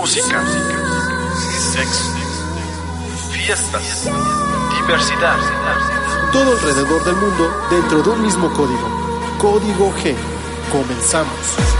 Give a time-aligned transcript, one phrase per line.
[0.00, 0.42] Música,
[1.74, 2.14] sexo,
[3.30, 4.08] fiestas,
[4.78, 5.36] diversidad.
[6.32, 8.88] Todo alrededor del mundo dentro de un mismo código.
[9.38, 10.14] Código G.
[10.72, 11.79] Comenzamos.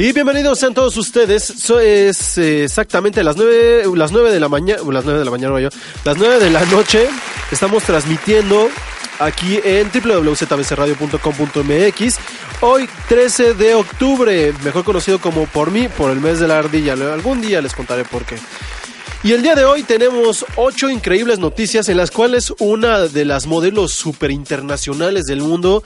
[0.00, 1.42] Y bienvenidos sean todos ustedes.
[1.42, 5.30] So, es eh, exactamente las 9, las 9 de la mañana, las 9 de la
[5.32, 5.70] mañana, no yo,
[6.04, 7.08] las 9 de la noche.
[7.50, 8.68] Estamos transmitiendo
[9.18, 12.16] aquí en www.zbcradio.com.mx.
[12.60, 16.92] Hoy 13 de octubre, mejor conocido como por mí, por el mes de la ardilla.
[16.92, 18.36] Algún día les contaré por qué.
[19.24, 23.48] Y el día de hoy tenemos ocho increíbles noticias en las cuales una de las
[23.48, 25.82] modelos super internacionales del mundo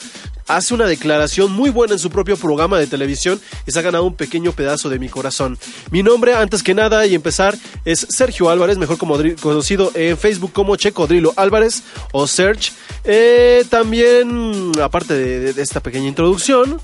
[0.56, 4.04] hace una declaración muy buena en su propio programa de televisión y se ha ganado
[4.04, 5.58] un pequeño pedazo de mi corazón.
[5.90, 10.52] Mi nombre, antes que nada y empezar, es Sergio Álvarez, mejor como conocido en Facebook
[10.52, 12.72] como Checodrilo Álvarez o Serge.
[13.04, 16.80] Eh, también, aparte de esta pequeña introducción,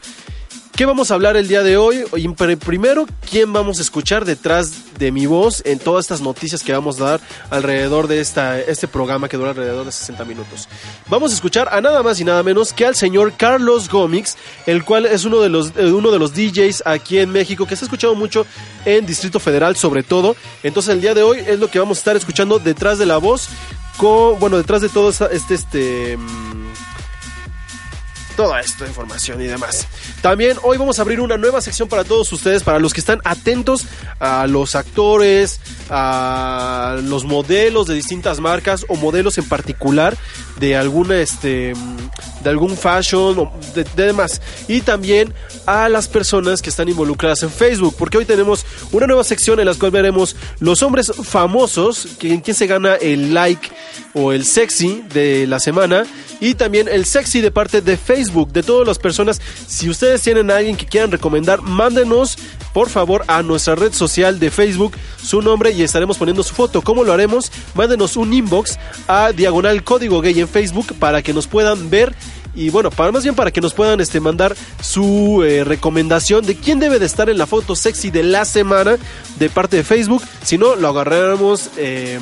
[0.78, 2.04] ¿Qué vamos a hablar el día de hoy?
[2.64, 7.00] Primero, ¿quién vamos a escuchar detrás de mi voz en todas estas noticias que vamos
[7.00, 10.68] a dar alrededor de este programa que dura alrededor de 60 minutos?
[11.08, 14.84] Vamos a escuchar a nada más y nada menos que al señor Carlos Gómez, el
[14.84, 17.84] cual es uno de los, eh, uno de los DJs aquí en México que se
[17.84, 18.46] ha escuchado mucho
[18.84, 20.36] en Distrito Federal sobre todo.
[20.62, 23.18] Entonces el día de hoy es lo que vamos a estar escuchando detrás de la
[23.18, 23.48] voz,
[23.96, 25.54] con, bueno, detrás de todo este...
[25.54, 26.57] este mm,
[28.38, 29.88] toda esta información y demás.
[30.22, 33.20] También hoy vamos a abrir una nueva sección para todos ustedes, para los que están
[33.24, 33.84] atentos
[34.20, 35.60] a los actores,
[35.90, 40.16] a los modelos de distintas marcas o modelos en particular
[40.58, 41.72] de alguna este
[42.42, 45.32] de algún fashion o de, demás y también
[45.66, 49.66] a las personas que están involucradas en Facebook porque hoy tenemos una nueva sección en
[49.66, 53.70] la cual veremos los hombres famosos que, quién se gana el like
[54.14, 56.04] o el sexy de la semana
[56.40, 59.40] y también el sexy de parte de Facebook, de todas las personas.
[59.66, 62.38] Si ustedes tienen a alguien que quieran recomendar, mándenos
[62.78, 66.80] por favor a nuestra red social de Facebook su nombre y estaremos poniendo su foto.
[66.80, 67.50] ¿Cómo lo haremos?
[67.74, 68.78] Mándenos un inbox
[69.08, 72.14] a Diagonal Código Gay en Facebook para que nos puedan ver
[72.54, 76.54] y bueno, para más bien para que nos puedan este, mandar su eh, recomendación de
[76.54, 78.96] quién debe de estar en la foto sexy de la semana
[79.40, 80.22] de parte de Facebook.
[80.44, 82.20] Si no, lo agarraremos eh,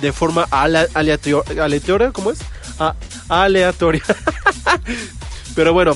[0.00, 2.12] de forma aleatoria.
[2.12, 2.38] ¿Cómo es?
[2.78, 2.94] Ah,
[3.28, 4.02] aleatoria.
[5.54, 5.94] Pero bueno,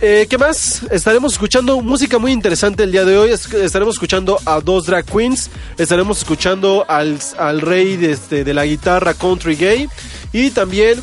[0.00, 0.82] eh, ¿Qué más?
[0.90, 3.30] Estaremos escuchando música muy interesante el día de hoy.
[3.30, 5.50] Estaremos escuchando a dos drag queens.
[5.76, 9.88] Estaremos escuchando al, al rey de, este, de la guitarra country gay.
[10.32, 11.02] Y también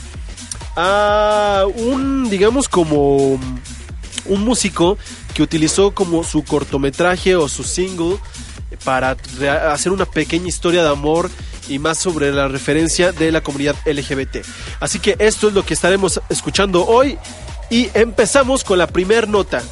[0.75, 3.39] a un, digamos, como
[4.25, 4.97] un músico
[5.33, 8.17] que utilizó como su cortometraje o su single
[8.83, 9.17] para
[9.71, 11.29] hacer una pequeña historia de amor
[11.67, 14.45] y más sobre la referencia de la comunidad LGBT.
[14.79, 17.17] Así que esto es lo que estaremos escuchando hoy
[17.69, 19.63] y empezamos con la primera nota.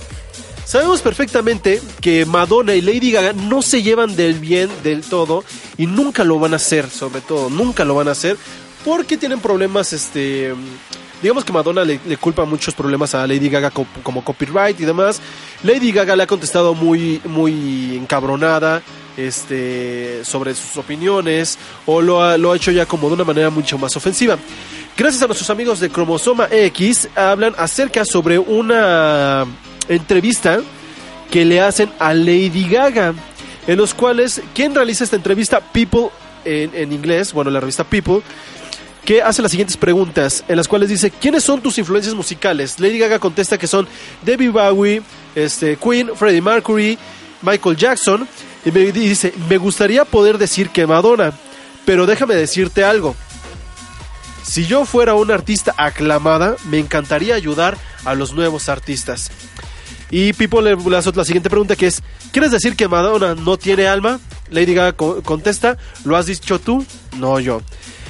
[0.65, 5.43] Sabemos perfectamente que Madonna y Lady Gaga no se llevan del bien del todo
[5.77, 8.37] y nunca lo van a hacer, sobre todo, nunca lo van a hacer
[8.85, 10.53] porque tienen problemas, este,
[11.21, 15.21] digamos que Madonna le, culpa muchos problemas a Lady Gaga como, copyright y demás.
[15.63, 18.81] Lady Gaga le ha contestado muy, muy encabronada,
[19.15, 23.49] este, sobre sus opiniones o lo ha, lo ha hecho ya como de una manera
[23.49, 24.37] mucho más ofensiva.
[24.95, 29.43] Gracias a nuestros amigos de Cromosoma X, hablan acerca sobre una
[29.89, 30.61] entrevista
[31.31, 33.15] que le hacen a Lady Gaga,
[33.65, 35.61] en los cuales, ¿quién realiza esta entrevista?
[35.61, 36.09] People,
[36.45, 38.21] en, en inglés, bueno, la revista People,
[39.03, 42.79] que hace las siguientes preguntas, en las cuales dice, ¿quiénes son tus influencias musicales?
[42.79, 43.87] Lady Gaga contesta que son
[44.21, 45.01] Debbie Bowie,
[45.33, 46.99] este, Queen, Freddie Mercury,
[47.41, 48.27] Michael Jackson,
[48.63, 51.33] y me dice, me gustaría poder decir que Madonna,
[51.83, 53.15] pero déjame decirte algo.
[54.43, 59.31] Si yo fuera una artista aclamada, me encantaría ayudar a los nuevos artistas.
[60.11, 63.87] Y Pipo le hace la siguiente pregunta que es, ¿quieres decir que Madonna no tiene
[63.87, 64.19] alma?
[64.51, 66.85] Lady Gaga contesta, ¿lo has dicho tú?
[67.17, 67.61] No yo.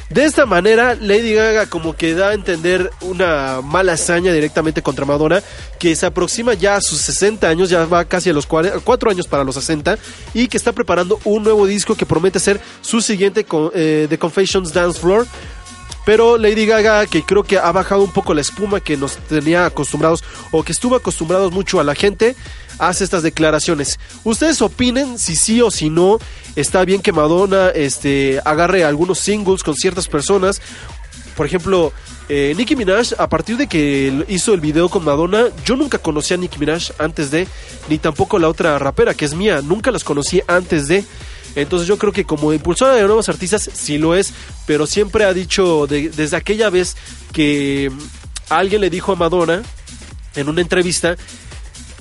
[0.10, 5.06] De esta manera, Lady Gaga como que da a entender una mala hazaña directamente contra
[5.06, 5.42] Madonna,
[5.80, 9.28] que se aproxima ya a sus 60 años, ya va casi a los 4 años
[9.28, 9.98] para los 60,
[10.34, 14.74] y que está preparando un nuevo disco que promete ser su siguiente eh, The Confessions
[14.74, 15.26] Dance Floor.
[16.06, 19.66] Pero Lady Gaga, que creo que ha bajado un poco la espuma que nos tenía
[19.66, 22.36] acostumbrados o que estuvo acostumbrados mucho a la gente,
[22.78, 24.00] hace estas declaraciones.
[24.24, 26.20] Ustedes opinen si sí o si no
[26.56, 30.62] está bien que Madonna este, agarre algunos singles con ciertas personas.
[31.38, 31.92] Por ejemplo,
[32.30, 36.34] eh, Nicki Minaj, a partir de que hizo el video con Madonna, yo nunca conocí
[36.34, 37.48] a Nicki Minaj antes de,
[37.90, 41.04] ni tampoco la otra rapera que es mía, nunca las conocí antes de.
[41.56, 44.34] Entonces yo creo que como impulsora de nuevos artistas sí lo es,
[44.66, 46.96] pero siempre ha dicho desde aquella vez
[47.32, 47.92] que
[48.50, 49.62] alguien le dijo a Madonna
[50.36, 51.16] en una entrevista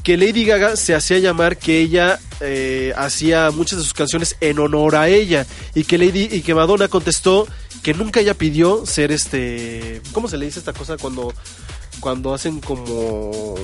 [0.02, 4.58] que Lady Gaga se hacía llamar que ella eh, hacía muchas de sus canciones en
[4.58, 7.46] honor a ella y que Lady y que Madonna contestó
[7.82, 11.32] que nunca ella pidió ser este ¿cómo se le dice esta cosa cuando
[12.00, 13.54] cuando hacen como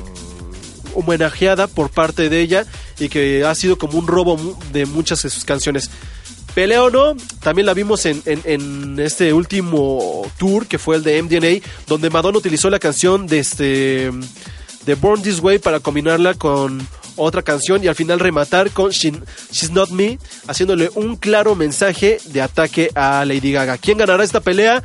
[0.94, 2.66] homenajeada por parte de ella
[2.98, 4.38] y que ha sido como un robo
[4.72, 5.90] de muchas de sus canciones.
[6.54, 11.64] Pelea o no, también la vimos en, este último tour que fue el de MDNA,
[11.86, 14.10] donde Madonna utilizó la canción de este
[14.86, 16.86] de Born This Way para combinarla con
[17.18, 22.40] otra canción y al final rematar con She's Not Me, haciéndole un claro mensaje de
[22.40, 23.76] ataque a Lady Gaga.
[23.76, 24.82] ¿Quién ganará esta pelea?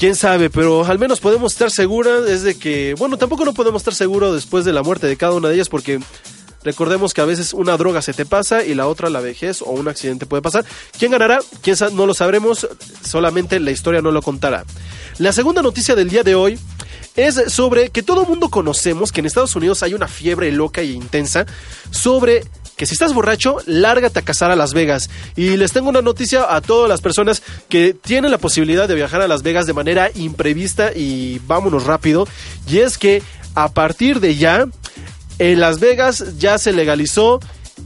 [0.00, 3.82] Quién sabe, pero al menos podemos estar seguros es de que, bueno, tampoco no podemos
[3.82, 6.00] estar seguros después de la muerte de cada una de ellas porque
[6.64, 9.72] recordemos que a veces una droga se te pasa y la otra la vejez o
[9.72, 10.64] un accidente puede pasar.
[10.98, 11.40] ¿Quién ganará?
[11.60, 12.66] ¿Quién no lo sabremos,
[13.06, 14.64] solamente la historia no lo contará.
[15.18, 16.58] La segunda noticia del día de hoy
[17.16, 20.86] es sobre que todo mundo conocemos que en Estados Unidos hay una fiebre loca e
[20.86, 21.46] intensa
[21.90, 22.44] sobre
[22.80, 25.10] que si estás borracho, lárgate a cazar a Las Vegas.
[25.36, 29.20] Y les tengo una noticia a todas las personas que tienen la posibilidad de viajar
[29.20, 32.26] a Las Vegas de manera imprevista y vámonos rápido.
[32.66, 33.22] Y es que
[33.54, 34.64] a partir de ya,
[35.38, 37.40] en Las Vegas ya se legalizó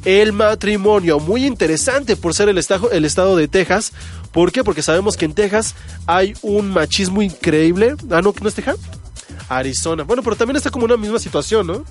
[0.04, 1.18] el matrimonio.
[1.18, 2.60] Muy interesante por ser el
[2.92, 3.92] el estado de Texas.
[4.30, 4.62] ¿Por qué?
[4.62, 5.74] Porque sabemos que en Texas
[6.06, 7.96] hay un machismo increíble.
[8.10, 8.76] Ah, no, ¿no es Texas?
[9.48, 10.04] Arizona.
[10.04, 11.84] Bueno, pero también está como una misma situación, ¿no?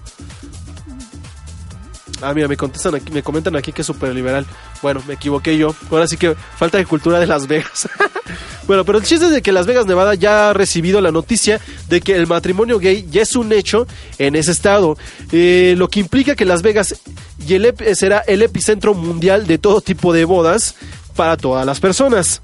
[2.23, 4.45] Ah, mira, me contestan aquí, me comentan aquí que es súper liberal.
[4.81, 5.75] Bueno, me equivoqué yo.
[5.91, 7.89] Ahora sí que falta de cultura de Las Vegas.
[8.67, 11.59] bueno, pero el chiste es de que Las Vegas, Nevada ya ha recibido la noticia
[11.89, 13.87] de que el matrimonio gay ya es un hecho
[14.19, 14.97] en ese estado.
[15.33, 16.95] Eh, lo que implica que Las Vegas
[17.45, 20.75] y el será el epicentro mundial de todo tipo de bodas
[21.17, 22.41] para todas las personas.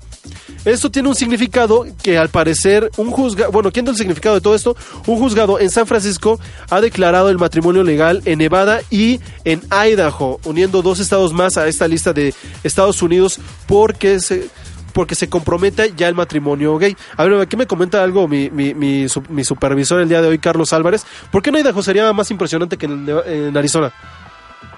[0.65, 4.41] Esto tiene un significado que al parecer un juzgado, bueno, ¿quién da el significado de
[4.41, 4.75] todo esto?
[5.07, 6.39] Un juzgado en San Francisco
[6.69, 11.67] ha declarado el matrimonio legal en Nevada y en Idaho, uniendo dos estados más a
[11.67, 12.33] esta lista de
[12.63, 14.49] Estados Unidos porque se
[14.93, 16.97] porque se compromete ya el matrimonio gay.
[17.15, 19.07] A ver, aquí me comenta algo mi, mi, mi,
[19.43, 21.05] supervisor el día de hoy, Carlos Álvarez.
[21.31, 23.93] ¿Por qué en Idaho sería más impresionante que en, Arizona?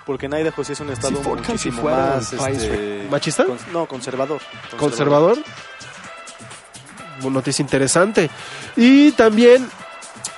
[0.06, 2.34] Porque en Idaho sí es un estado muchísimo más...
[2.34, 3.46] Este, ¿Machista?
[3.72, 4.42] no, conservador.
[4.78, 5.38] ¿Conservador?
[7.30, 8.30] Noticia interesante.
[8.76, 9.68] Y también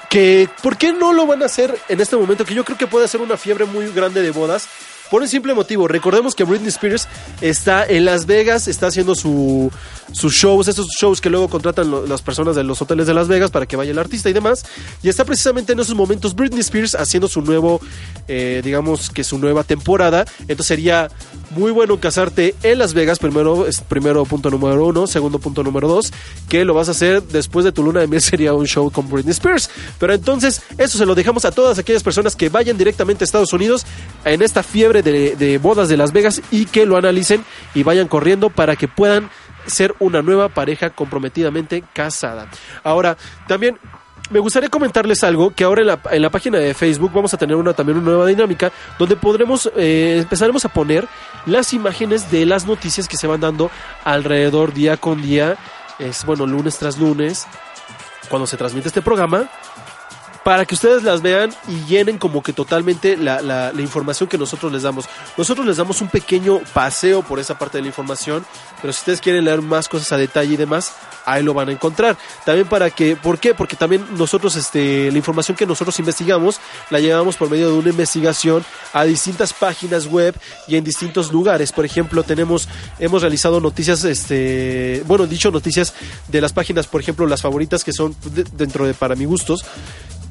[0.09, 2.45] que, ¿por qué no lo van a hacer en este momento?
[2.45, 4.67] Que yo creo que puede ser una fiebre muy grande de bodas.
[5.09, 7.07] Por un simple motivo, recordemos que Britney Spears
[7.41, 9.71] está en Las Vegas, está haciendo su,
[10.13, 13.51] sus shows, estos shows que luego contratan las personas de los hoteles de Las Vegas
[13.51, 14.65] para que vaya el artista y demás.
[15.01, 17.81] Y está precisamente en esos momentos Britney Spears haciendo su nuevo,
[18.27, 20.25] eh, digamos que su nueva temporada.
[20.41, 21.09] Entonces sería
[21.55, 26.13] muy bueno casarte en Las Vegas, primero, primero punto número uno, segundo punto número dos,
[26.47, 29.09] que lo vas a hacer después de tu luna de miel sería un show con
[29.09, 29.69] Britney Spears.
[29.99, 33.53] Pero entonces eso se lo dejamos a todas aquellas personas que vayan directamente a Estados
[33.53, 33.85] Unidos
[34.25, 37.43] en esta fiebre de, de bodas de Las Vegas y que lo analicen
[37.73, 39.29] y vayan corriendo para que puedan
[39.65, 42.47] ser una nueva pareja comprometidamente casada.
[42.83, 43.17] Ahora,
[43.47, 43.77] también
[44.29, 47.73] me gustaría comentarles algo que ahora en la, página de Facebook vamos a tener una
[47.73, 51.07] también una nueva dinámica donde podremos eh, empezaremos a poner
[51.45, 53.69] las imágenes de las noticias que se van dando
[54.05, 55.57] alrededor día con día
[55.99, 57.45] es bueno lunes tras lunes
[58.29, 59.49] cuando se transmite este programa
[60.43, 64.71] para que ustedes las vean y llenen como que totalmente la, la, información que nosotros
[64.71, 65.05] les damos.
[65.37, 68.45] Nosotros les damos un pequeño paseo por esa parte de la información,
[68.81, 70.93] pero si ustedes quieren leer más cosas a detalle y demás,
[71.25, 72.17] ahí lo van a encontrar.
[72.45, 73.53] También para que, ¿por qué?
[73.53, 76.59] Porque también nosotros, este, la información que nosotros investigamos,
[76.89, 80.35] la llevamos por medio de una investigación a distintas páginas web
[80.67, 81.71] y en distintos lugares.
[81.71, 82.67] Por ejemplo, tenemos,
[82.99, 85.93] hemos realizado noticias, este, bueno, dicho noticias
[86.27, 88.15] de las páginas, por ejemplo, las favoritas que son
[88.57, 89.65] dentro de para mi gustos,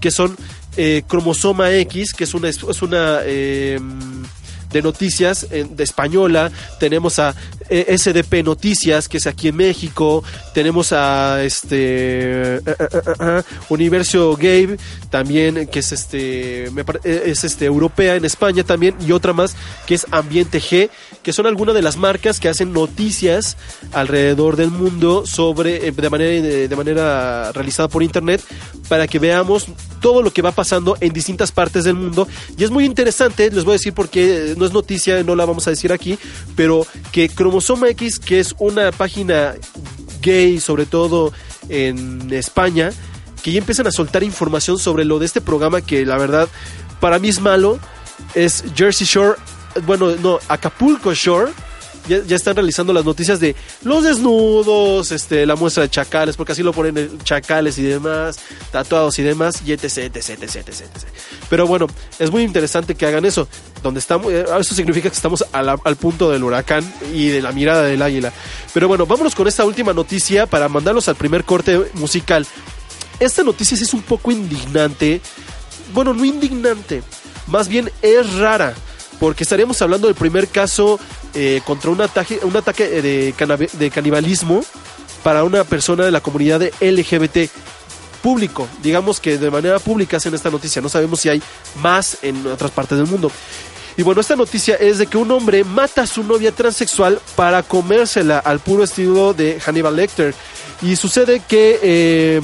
[0.02, 0.36] que son
[0.76, 4.24] eh, Cromosoma X, que es una, es una em,
[4.72, 7.34] de noticias de española, tenemos a
[7.72, 10.22] eh, SDP Noticias, que es aquí en México.
[10.52, 14.76] Tenemos a este eh, eh, eh, eh, Universo Gabe,
[15.10, 19.94] también, que es este, eh, es este europea en España también, y otra más que
[19.94, 20.90] es Ambiente G,
[21.22, 23.56] que son algunas de las marcas que hacen noticias
[23.92, 28.42] alrededor del mundo sobre eh, de manera de, manera realizada por internet
[28.88, 29.66] para que veamos
[30.00, 32.26] todo lo que va pasando en distintas partes del mundo
[32.56, 35.66] y es muy interesante les voy a decir porque no es noticia no la vamos
[35.66, 36.18] a decir aquí
[36.54, 39.54] pero que Cromosoma X que es una página
[40.22, 41.32] gay sobre todo
[41.68, 42.90] en España
[43.42, 46.48] que ya empiezan a soltar información sobre lo de este programa que la verdad
[47.00, 47.80] para mí es malo
[48.34, 49.36] es Jersey Shore
[49.84, 51.50] bueno no Acapulco Shore
[52.08, 56.62] ya, están realizando las noticias de los desnudos, este, la muestra de chacales, porque así
[56.62, 58.38] lo ponen eh, chacales y demás,
[58.70, 60.82] tatuados y demás, y etc, etc, etc, etc.
[61.48, 61.86] Pero bueno,
[62.18, 63.48] es muy interesante que hagan eso.
[63.82, 67.82] Donde estamos, eh, eso significa que estamos al punto del huracán y de la mirada
[67.82, 68.32] del águila.
[68.72, 72.46] Pero bueno, vámonos con esta última noticia para mandarlos al primer corte musical.
[73.20, 75.20] Esta noticia sí es un poco indignante.
[75.92, 77.02] Bueno, no indignante,
[77.48, 78.74] más bien es rara
[79.22, 80.98] porque estaríamos hablando del primer caso
[81.32, 83.32] eh, contra un ataque, un ataque eh,
[83.72, 84.64] de, canibalismo
[85.22, 87.48] para una persona de la comunidad de LGBT
[88.20, 88.66] público.
[88.82, 90.82] Digamos que de manera pública hacen esta noticia.
[90.82, 91.40] No sabemos si hay
[91.80, 93.30] más en otras partes del mundo.
[93.96, 97.62] Y bueno, esta noticia es de que un hombre mata a su novia transexual para
[97.62, 100.34] comérsela al puro estilo de Hannibal Lecter.
[100.80, 102.40] Y sucede que eh,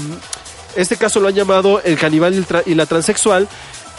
[0.77, 3.49] este caso lo han llamado el caníbal y la transexual.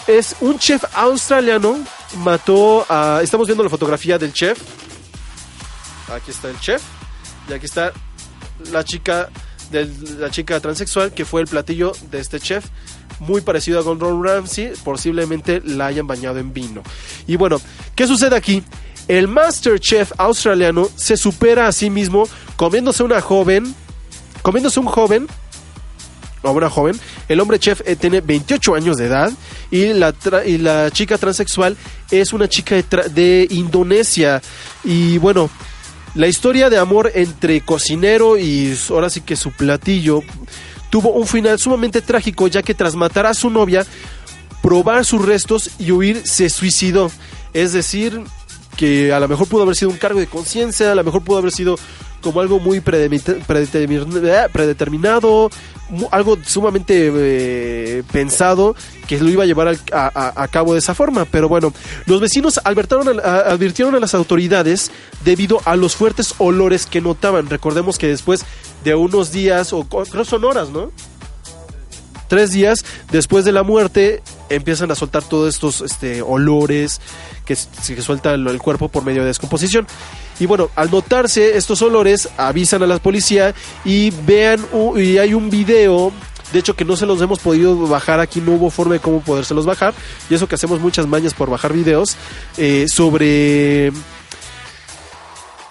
[0.07, 1.77] Es un chef australiano,
[2.17, 3.21] mató a...
[3.23, 4.59] Estamos viendo la fotografía del chef.
[6.13, 6.81] Aquí está el chef.
[7.49, 7.93] Y aquí está
[8.71, 9.29] la chica
[10.17, 12.65] la chica transexual que fue el platillo de este chef
[13.19, 16.81] muy parecido a Gordon Ramsay posiblemente la hayan bañado en vino
[17.27, 17.61] y bueno
[17.95, 18.63] qué sucede aquí
[19.07, 23.75] el master chef australiano se supera a sí mismo comiéndose una joven
[24.41, 25.27] comiéndose un joven
[26.41, 29.31] o una joven el hombre chef eh, tiene 28 años de edad
[29.71, 30.13] y la
[30.45, 31.75] y la chica transexual
[32.11, 34.41] es una chica de, de Indonesia
[34.83, 35.49] y bueno
[36.15, 40.23] la historia de amor entre cocinero y ahora sí que su platillo
[40.89, 43.85] tuvo un final sumamente trágico ya que tras matar a su novia,
[44.61, 47.11] probar sus restos y huir, se suicidó.
[47.53, 48.21] Es decir,
[48.75, 51.37] que a lo mejor pudo haber sido un cargo de conciencia, a lo mejor pudo
[51.37, 51.77] haber sido
[52.21, 55.49] como algo muy eh, predeterminado,
[56.11, 58.75] algo sumamente eh, pensado
[59.07, 61.25] que lo iba a llevar al- a, cabo de esa forma.
[61.25, 61.73] Pero bueno,
[62.05, 64.91] los vecinos advirtieron a las autoridades
[65.23, 67.49] debido a los fuertes olores que notaban.
[67.49, 68.45] Recordemos que después
[68.83, 70.91] de unos días, o creo son horas, ¿no?
[72.27, 77.01] tres días después de la muerte empiezan a soltar todos estos este, olores
[77.43, 77.57] que,
[77.87, 79.87] que suelta el, el cuerpo por medio de descomposición.
[80.39, 83.53] Y bueno, al notarse estos olores, avisan a la policía
[83.83, 84.65] y vean,
[84.95, 86.11] y hay un video.
[86.53, 89.21] De hecho, que no se los hemos podido bajar aquí, no hubo forma de cómo
[89.21, 89.93] podérselos bajar.
[90.29, 92.15] Y eso que hacemos muchas mañas por bajar videos.
[92.57, 93.91] eh, sobre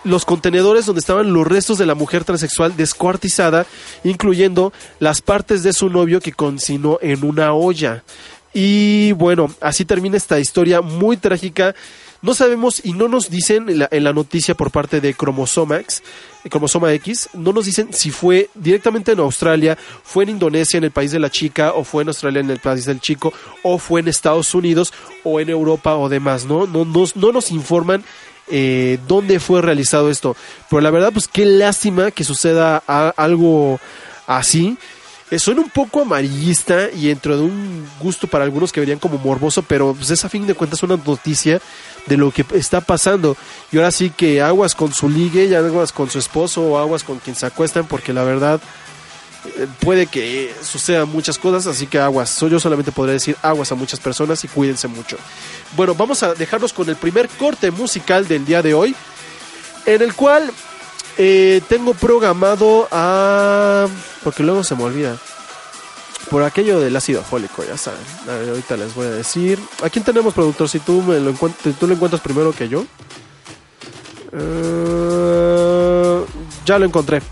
[0.05, 3.67] los contenedores donde estaban los restos de la mujer transexual descuartizada,
[4.05, 8.03] incluyendo las partes de su novio que cocinó en una olla.
[8.55, 11.75] Y bueno, así termina esta historia muy trágica.
[12.21, 16.03] No sabemos y no nos dicen en la, noticia por parte de Chromosomax,
[16.51, 20.91] Cromosoma X, no nos dicen si fue directamente en Australia, fue en Indonesia en el
[20.91, 23.33] país de la chica, o fue en Australia en el país del chico,
[23.63, 26.67] o fue en Estados Unidos, o en Europa o demás, ¿no?
[26.67, 28.03] No, nos- no nos informan
[28.51, 30.35] eh, dónde fue realizado esto.
[30.71, 33.79] Pero la verdad, pues qué lástima que suceda a- algo
[34.27, 34.77] así.
[35.31, 39.19] Eh, suena un poco amarillista y dentro de un gusto para algunos que verían como
[39.19, 41.61] morboso, pero pues es a fin de cuentas una noticia
[42.09, 43.37] de lo que está pasando.
[43.71, 47.05] Y ahora sí que aguas con su ligue, y aguas con su esposo o aguas
[47.05, 48.61] con quien se acuestan, porque la verdad
[49.45, 52.41] eh, puede que sucedan muchas cosas, así que aguas.
[52.41, 55.17] Yo solamente podría decir aguas a muchas personas y cuídense mucho.
[55.77, 58.95] Bueno, vamos a dejarnos con el primer corte musical del día de hoy,
[59.87, 60.51] en el cual
[61.17, 63.87] eh, tengo programado a...
[64.23, 65.17] porque luego se me olvida.
[66.31, 68.01] Por aquello del ácido fólico, ya saben.
[68.51, 69.59] Ahorita les voy a decir.
[69.83, 70.69] ¿A quién tenemos, productor?
[70.69, 72.85] Si tú, me lo, tú lo encuentras primero que yo.
[74.33, 76.25] Eh,
[76.67, 77.23] ya lo encontré.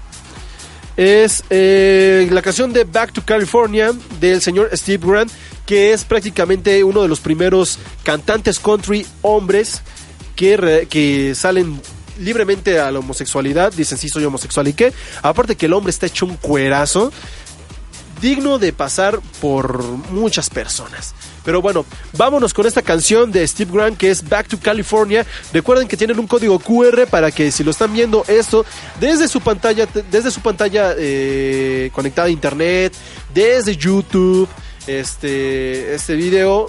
[0.96, 5.30] Es eh, la canción de Back to California del señor Steve Grant,
[5.66, 9.82] que es prácticamente uno de los primeros cantantes country hombres
[10.34, 11.78] que, que salen
[12.18, 13.74] libremente a la homosexualidad.
[13.74, 14.92] Dicen, sí, soy homosexual y qué.
[15.22, 17.12] Aparte que el hombre está hecho un cuerazo
[18.20, 21.14] digno de pasar por muchas personas.
[21.44, 25.24] Pero bueno, vámonos con esta canción de Steve Grant que es Back to California.
[25.52, 28.64] Recuerden que tienen un código QR para que si lo están viendo esto
[28.98, 32.92] desde su pantalla, desde su pantalla eh, conectada a internet,
[33.32, 34.48] desde YouTube,
[34.86, 36.66] este, este video,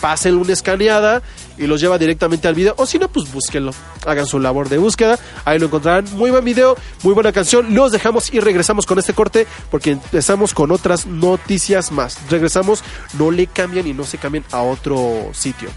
[0.00, 1.22] pasen una escaneada
[1.58, 2.74] y los lleva directamente al video.
[2.76, 3.72] O si no, pues búsquenlo.
[4.06, 5.18] Hagan su labor de búsqueda.
[5.44, 6.04] Ahí lo encontrarán.
[6.16, 7.74] Muy buen video, muy buena canción.
[7.74, 12.18] Los dejamos y regresamos con este corte porque empezamos con otras noticias más.
[12.30, 12.82] Regresamos,
[13.18, 15.68] no le cambian y no se cambian a otro sitio.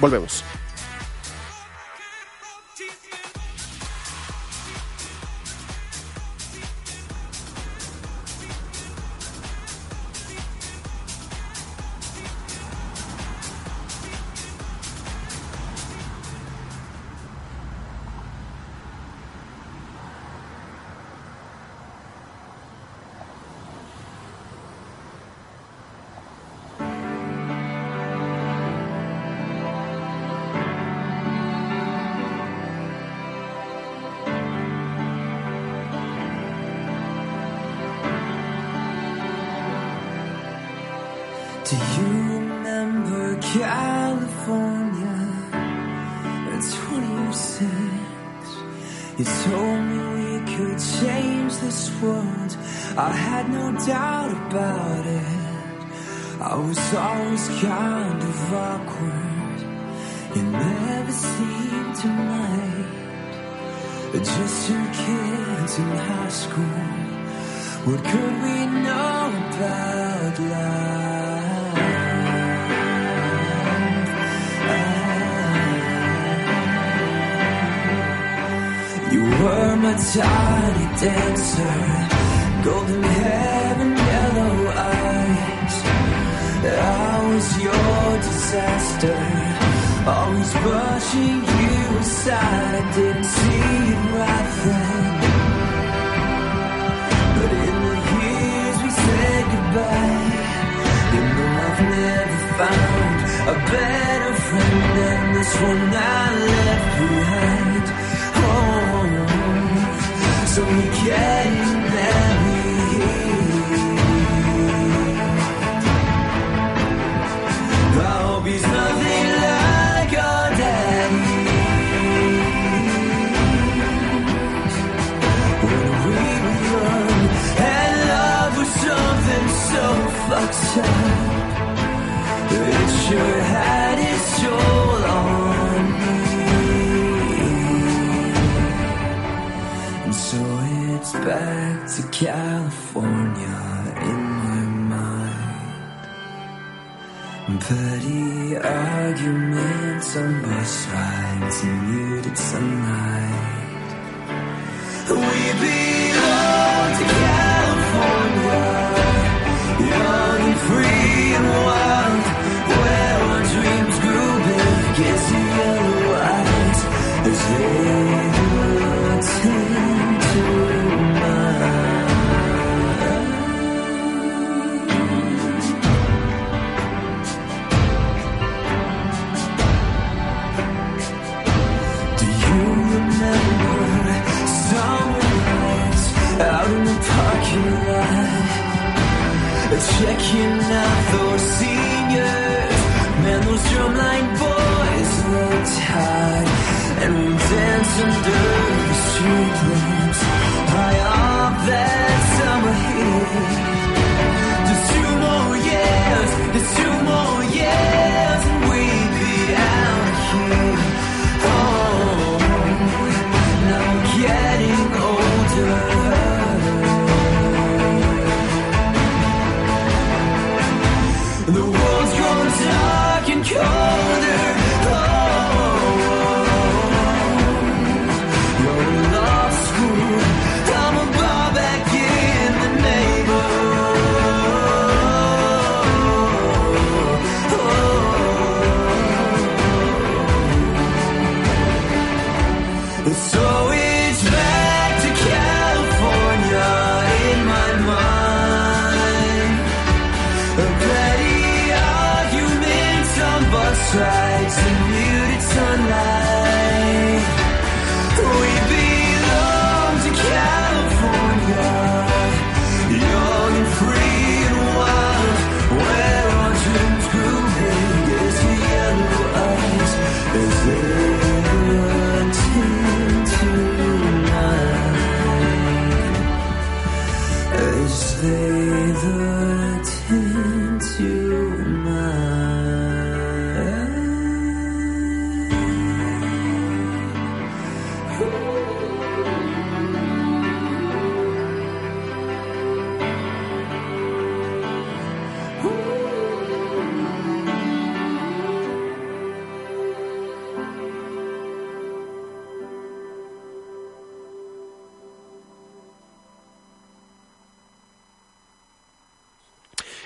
[0.00, 0.42] Volvemos.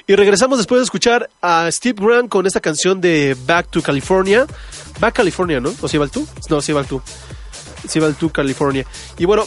[0.09, 4.47] Y regresamos después de escuchar a Steve Grant con esta canción de Back to California.
[4.99, 5.75] Back California, ¿no?
[5.83, 6.27] ¿O si va el tú?
[6.49, 7.03] No, si va el tú.
[7.87, 8.87] Si va el tú, California.
[9.19, 9.45] Y bueno,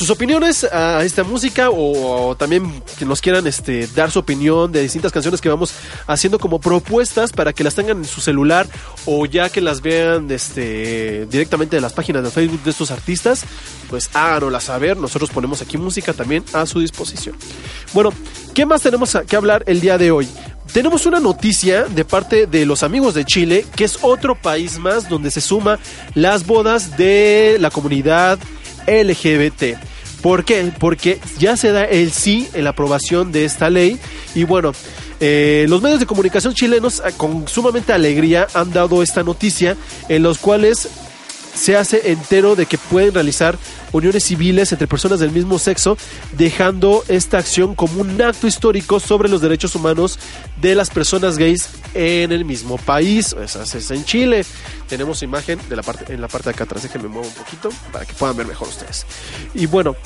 [0.00, 4.80] sus opiniones a esta música o, también que nos quieran este, dar su opinión de
[4.80, 5.74] distintas canciones que vamos
[6.06, 8.66] haciendo como propuestas para que las tengan en su celular
[9.04, 13.44] o ya que las vean este, directamente de las páginas de Facebook de estos artistas,
[13.90, 14.96] pues háganoslas saber.
[14.96, 17.36] Nosotros ponemos aquí música también a su disposición.
[17.92, 18.10] Bueno,
[18.54, 20.26] ¿qué más tenemos que hablar el día de hoy?
[20.72, 25.10] Tenemos una noticia de parte de los amigos de Chile, que es otro país más
[25.10, 25.78] donde se suma
[26.14, 28.38] las bodas de la comunidad
[28.86, 29.89] LGBT.
[30.22, 30.72] ¿Por qué?
[30.78, 33.98] Porque ya se da el sí en la aprobación de esta ley
[34.34, 34.72] y bueno,
[35.18, 39.76] eh, los medios de comunicación chilenos eh, con sumamente alegría han dado esta noticia
[40.08, 40.88] en los cuales
[41.54, 43.58] se hace entero de que pueden realizar
[43.92, 45.96] uniones civiles entre personas del mismo sexo,
[46.32, 50.18] dejando esta acción como un acto histórico sobre los derechos humanos
[50.60, 53.34] de las personas gays en el mismo país.
[53.42, 54.44] Esa es en Chile.
[54.88, 56.82] Tenemos imagen de la parte, en la parte de acá atrás.
[56.82, 59.06] Déjenme mover un poquito para que puedan ver mejor ustedes.
[59.54, 59.96] Y bueno,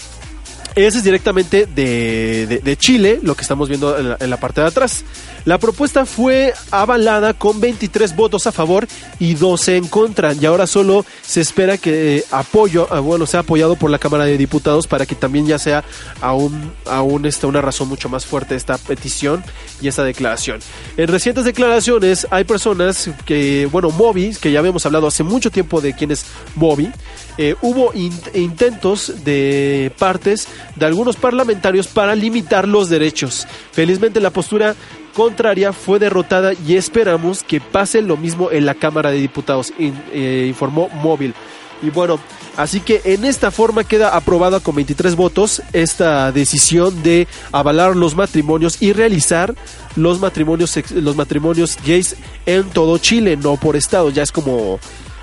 [0.76, 5.04] ese es directamente de, de- Chile, lo que estamos viendo en la, parte de atrás.
[5.44, 8.87] La propuesta fue avalada con 23 votos a favor
[9.20, 10.32] y 12 en contra.
[10.32, 14.24] Y ahora solo se espera que eh, apoyo, ah, bueno, sea apoyado por la Cámara
[14.24, 15.84] de Diputados para que también ya sea
[16.20, 19.44] aún, aún este, una razón mucho más fuerte esta petición
[19.80, 20.60] y esta declaración.
[20.96, 25.80] En recientes declaraciones hay personas que, bueno, Moby, que ya habíamos hablado hace mucho tiempo
[25.80, 26.24] de quién es
[26.56, 26.90] Moby,
[27.38, 33.46] eh, hubo in- intentos de partes de algunos parlamentarios para limitar los derechos.
[33.72, 34.74] Felizmente la postura
[35.14, 40.46] contraria fue derrotada y esperamos que pase lo mismo en la Cámara de Diputados, eh,
[40.48, 41.34] informó Móvil.
[41.82, 42.18] Y bueno,
[42.56, 48.14] así que en esta forma queda aprobada con 23 votos esta decisión de avalar los
[48.16, 49.54] matrimonios y realizar
[49.94, 52.16] los matrimonios los matrimonios gays
[52.46, 54.78] en todo Chile, no por estado, ya es como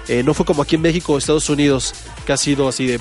[0.07, 1.93] eh, no fue como aquí en México o Estados Unidos,
[2.25, 2.99] que ha sido así de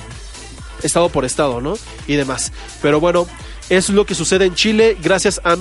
[0.83, 1.77] estado por estado, ¿no?
[2.07, 2.51] Y demás.
[2.81, 3.27] Pero bueno,
[3.69, 5.55] es lo que sucede en Chile gracias a,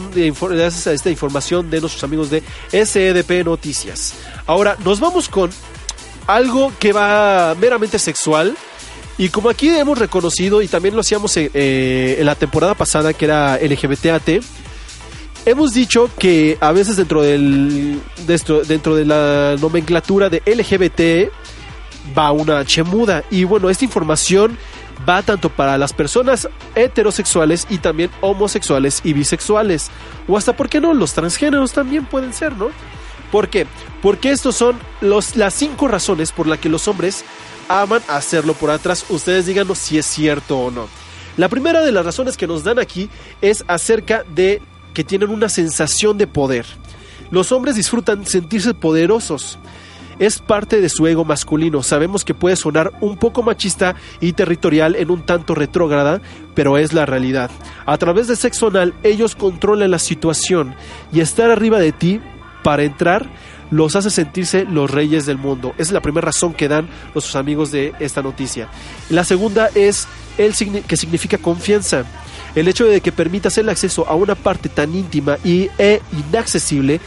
[0.93, 4.15] esta información de nuestros amigos de SEDP Noticias.
[4.47, 5.51] Ahora, nos vamos con
[6.27, 8.57] algo que va meramente sexual.
[9.19, 13.13] Y como aquí hemos reconocido, y también lo hacíamos eh, eh, en la temporada pasada,
[13.13, 14.43] que era LGBTAT,
[15.47, 21.33] hemos dicho que a veces dentro, del, dentro, dentro de la nomenclatura de LGBT
[22.17, 23.25] va una H muda.
[23.31, 24.57] Y bueno, esta información
[25.09, 29.91] va tanto para las personas heterosexuales y también homosexuales y bisexuales.
[30.29, 30.95] O hasta, ¿por qué no?
[30.95, 32.71] Los transgéneros también pueden ser, ¿no?
[33.33, 33.67] ¿Por qué?
[34.03, 37.25] Porque estos son los, las cinco razones por las que los hombres
[37.69, 39.05] aman hacerlo por atrás.
[39.09, 40.89] Ustedes díganos si es cierto o no.
[41.37, 43.09] La primera de las razones que nos dan aquí
[43.41, 44.61] es acerca de
[44.95, 46.67] que tienen una sensación de poder.
[47.31, 49.59] Los hombres disfrutan sentirse poderosos.
[50.19, 51.83] Es parte de su ego masculino.
[51.83, 56.21] Sabemos que puede sonar un poco machista y territorial en un tanto retrógrada,
[56.55, 57.51] pero es la realidad.
[57.87, 60.75] A través de sexo anal, ellos controlan la situación
[61.11, 62.21] y estar arriba de ti
[62.63, 63.31] para entrar
[63.71, 65.71] los hace sentirse los reyes del mundo.
[65.75, 68.69] Esa es la primera razón que dan nuestros amigos de esta noticia.
[69.09, 70.07] La segunda es
[70.39, 72.05] el que significa confianza.
[72.55, 77.01] El hecho de que permitas el acceso a una parte tan íntima y, e inaccesible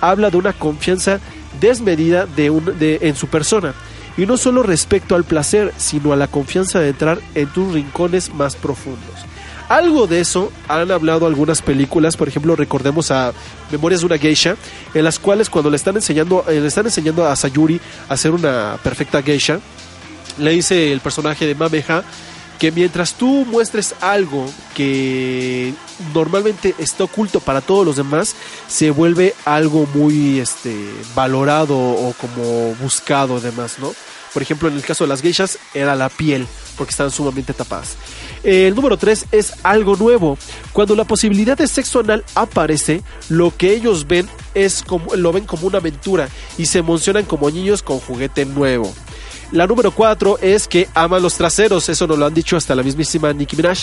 [0.00, 1.20] habla de una confianza
[1.60, 3.74] desmedida en su persona.
[4.16, 8.32] Y no solo respecto al placer, sino a la confianza de entrar en tus rincones
[8.32, 9.26] más profundos.
[9.68, 13.32] Algo de eso han hablado algunas películas, por ejemplo, recordemos a
[13.72, 14.56] Memorias de una Geisha,
[14.94, 18.30] en las cuales cuando le están enseñando, eh, le están enseñando a Sayuri a ser
[18.30, 19.58] una perfecta geisha,
[20.38, 22.04] le dice el personaje de Mameha
[22.58, 25.74] que mientras tú muestres algo que
[26.14, 28.34] normalmente está oculto para todos los demás,
[28.68, 30.74] se vuelve algo muy este
[31.14, 33.92] valorado o como buscado demás, ¿no?
[34.32, 37.96] Por ejemplo, en el caso de las geishas era la piel, porque estaban sumamente tapadas.
[38.42, 40.36] El número 3 es algo nuevo.
[40.74, 45.46] Cuando la posibilidad de sexo anal aparece, lo que ellos ven es como lo ven
[45.46, 48.92] como una aventura y se emocionan como niños con juguete nuevo.
[49.52, 52.82] La número 4 es que aman los traseros, eso nos lo han dicho hasta la
[52.82, 53.78] mismísima Nicki Minaj.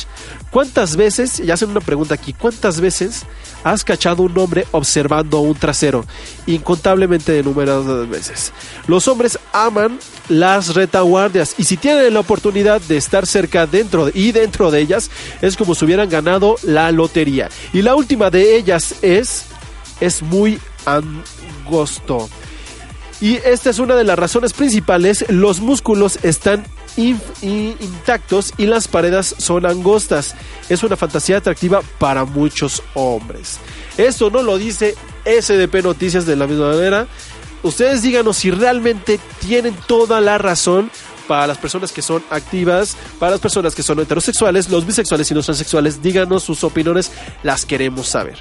[0.51, 3.23] ¿Cuántas veces, y hacen una pregunta aquí, cuántas veces
[3.63, 6.05] has cachado un hombre observando un trasero?
[6.47, 8.51] Incontablemente de numeradas veces.
[8.87, 14.11] Los hombres aman las retaguardias y si tienen la oportunidad de estar cerca dentro de-
[14.19, 15.09] y dentro de ellas,
[15.41, 17.49] es como si hubieran ganado la lotería.
[17.71, 19.45] Y la última de ellas es,
[20.01, 22.29] es muy angosto.
[23.23, 25.23] Y esta es una de las razones principales.
[25.29, 26.65] Los músculos están
[26.97, 30.35] intactos y las paredes son angostas.
[30.67, 33.59] Es una fantasía atractiva para muchos hombres.
[33.97, 37.07] Esto no lo dice SDP Noticias de la misma manera.
[37.63, 40.91] Ustedes díganos si realmente tienen toda la razón
[41.25, 45.33] para las personas que son activas, para las personas que son heterosexuales, los bisexuales y
[45.33, 46.01] los transexuales.
[46.01, 47.09] Díganos sus opiniones,
[47.41, 48.37] las queremos saber.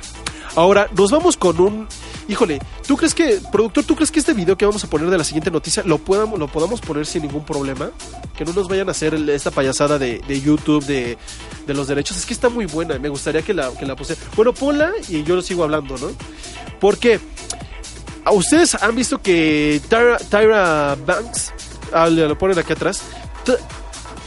[0.54, 1.88] Ahora, nos vamos con un...
[2.28, 5.18] Híjole, ¿tú crees que, productor, tú crees que este video que vamos a poner de
[5.18, 7.90] la siguiente noticia lo, podamos, lo podamos poner sin ningún problema?
[8.36, 11.18] Que no nos vayan a hacer esta payasada de, de YouTube, de,
[11.66, 12.16] de los derechos.
[12.16, 14.16] Es que está muy buena, me gustaría que la, que la puse.
[14.36, 16.10] Bueno, ponla y yo lo sigo hablando, ¿no?
[16.80, 17.18] Porque
[18.24, 21.52] ¿a ustedes han visto que Tyra, Tyra Banks,
[21.92, 23.02] ah, le- lo ponen aquí atrás,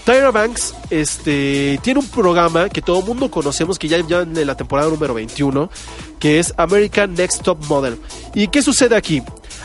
[0.05, 4.55] Tyra Banks este, tiene un programa que todo el mundo conocemos, que ya, en la
[4.55, 5.67] temporada número 21,
[6.19, 7.97] que es American Next Top Model.
[8.35, 9.23] ¿Y qué sucede aquí?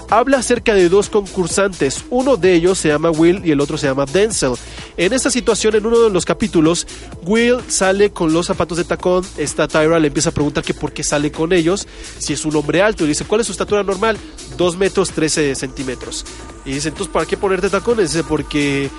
[0.08, 3.86] Habla acerca de dos concursantes, uno de ellos se llama Will y el otro se
[3.86, 4.54] llama Denzel.
[4.96, 6.86] En esta situación, en uno de los capítulos,
[7.22, 10.92] Will sale con los zapatos de tacón, esta Tyra le empieza a preguntar que por
[10.92, 11.86] qué sale con ellos,
[12.18, 14.16] si es un hombre alto, y dice, ¿cuál es su estatura normal?
[14.56, 16.24] 2 metros 13 centímetros.
[16.64, 18.12] Y dice, entonces, ¿para qué ponerte tacones?
[18.12, 18.90] Dice, porque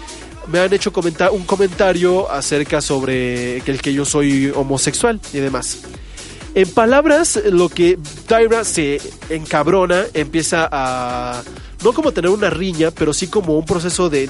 [0.48, 5.80] me han hecho comentar un comentario acerca sobre el que yo soy homosexual y demás.
[6.54, 9.00] En palabras, lo que Tyra se
[9.30, 11.44] encabrona, empieza a
[11.84, 14.26] no como tener una riña, pero sí como un proceso de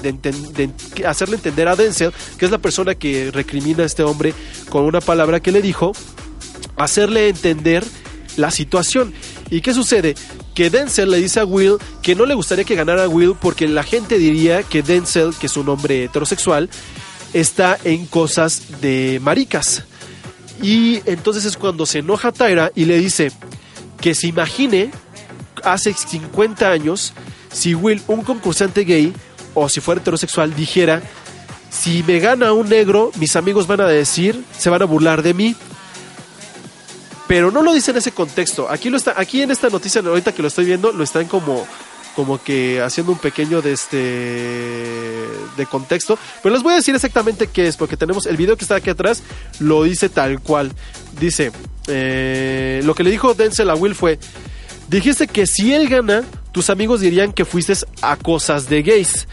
[1.04, 4.34] hacerle entender a Denzel, que es la persona que recrimina a este hombre
[4.68, 5.92] con una palabra que le dijo,
[6.76, 7.84] hacerle entender
[8.36, 9.12] la situación.
[9.50, 10.14] ¿Y qué sucede?
[10.54, 13.82] Que Denzel le dice a Will que no le gustaría que ganara Will porque la
[13.82, 16.68] gente diría que Denzel, que es un hombre heterosexual,
[17.32, 19.84] está en cosas de maricas.
[20.60, 23.32] Y entonces es cuando se enoja Tyra y le dice
[24.00, 24.90] que se imagine
[25.64, 27.12] hace 50 años
[27.52, 29.12] si Will, un concursante gay
[29.54, 31.02] o si fuera heterosexual, dijera,
[31.70, 35.34] si me gana un negro, mis amigos van a decir, se van a burlar de
[35.34, 35.56] mí.
[37.28, 38.68] Pero no lo dice en ese contexto.
[38.68, 41.66] Aquí lo está, aquí en esta noticia, ahorita que lo estoy viendo, lo están como,
[42.14, 43.96] como que haciendo un pequeño de este
[45.56, 46.18] de contexto.
[46.42, 48.90] Pero les voy a decir exactamente qué es, porque tenemos el video que está aquí
[48.90, 49.22] atrás,
[49.60, 50.72] lo dice tal cual.
[51.18, 51.52] Dice,
[51.86, 54.18] eh, lo que le dijo Denzel a Will fue,
[54.88, 59.26] dijiste que si él gana, tus amigos dirían que fuiste a cosas de gays.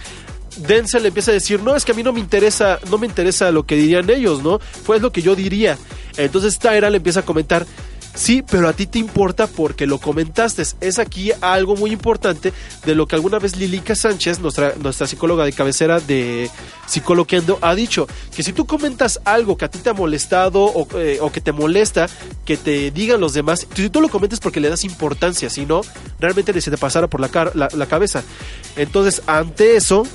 [0.58, 3.52] Denzel empieza a decir, no, es que a mí no me interesa, no me interesa
[3.52, 4.60] lo que dirían ellos, ¿no?
[4.60, 5.78] Fue lo que yo diría.
[6.18, 7.66] Entonces Tyra le empieza a comentar,
[8.14, 10.64] sí, pero a ti te importa porque lo comentaste.
[10.82, 12.52] Es aquí algo muy importante
[12.86, 16.50] de lo que alguna vez Lilica Sánchez, nuestra, nuestra psicóloga de cabecera de
[16.88, 20.88] Psicoloqueando, ha dicho, que si tú comentas algo que a ti te ha molestado o,
[20.96, 22.08] eh, que te molesta,
[22.46, 25.82] que te digan los demás, si tú lo comentas porque le das importancia, si no,
[26.20, 28.24] realmente se te pasara por la, la cabeza.
[28.76, 30.06] Entonces, ante eso,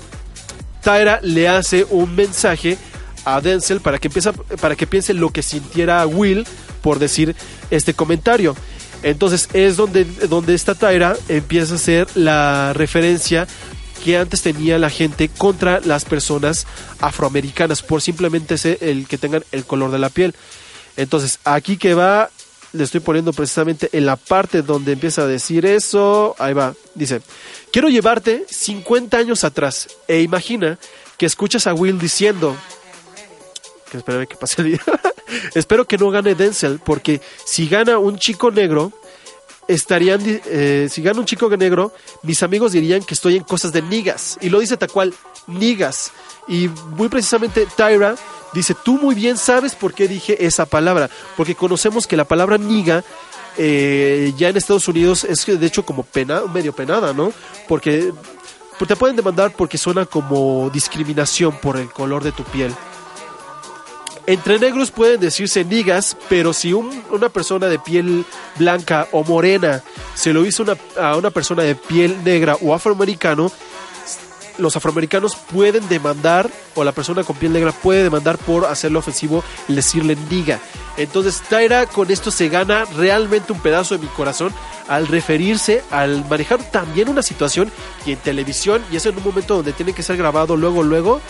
[0.84, 2.78] Tyra le hace un mensaje
[3.24, 6.46] a Denzel para que, empieza, para que piense lo que sintiera Will
[6.82, 7.34] por decir
[7.70, 8.54] este comentario.
[9.02, 13.46] Entonces es donde, donde esta Tyra empieza a hacer la referencia
[14.04, 16.66] que antes tenía la gente contra las personas
[17.00, 20.34] afroamericanas por simplemente ser el que tengan el color de la piel.
[20.96, 22.30] Entonces aquí que va,
[22.74, 27.22] le estoy poniendo precisamente en la parte donde empieza a decir eso, ahí va, dice,
[27.72, 30.78] quiero llevarte 50 años atrás e imagina
[31.16, 32.56] que escuchas a Will diciendo,
[33.90, 34.84] que espérame que pase el video.
[35.54, 38.92] Espero que no gane Denzel, porque si gana un chico negro,
[39.68, 43.82] estarían, eh, si gana un chico negro, mis amigos dirían que estoy en cosas de
[43.82, 44.36] nigas.
[44.40, 45.14] Y lo dice tal cual,
[45.46, 46.12] nigas.
[46.48, 48.14] Y muy precisamente Tyra
[48.52, 52.58] dice, tú muy bien sabes por qué dije esa palabra, porque conocemos que la palabra
[52.58, 53.02] niga
[53.56, 57.32] eh, ya en Estados Unidos es de hecho como pena, medio penada, ¿no?
[57.68, 58.12] Porque
[58.78, 62.74] pues, te pueden demandar porque suena como discriminación por el color de tu piel.
[64.26, 68.24] Entre negros pueden decirse nigas, pero si un- una persona de piel
[68.56, 69.82] blanca o morena
[70.14, 73.52] se lo hizo una- a una persona de piel negra o afroamericano,
[74.58, 79.44] los afroamericanos pueden demandar, o la persona con piel negra puede demandar por hacerlo ofensivo
[79.68, 80.60] y decirle niga.
[80.96, 84.52] Entonces Tyra con esto se gana realmente un pedazo de mi corazón
[84.88, 87.70] al referirse, al manejar también una situación
[88.06, 91.20] y en televisión, y eso en un momento donde tiene que ser grabado luego, luego,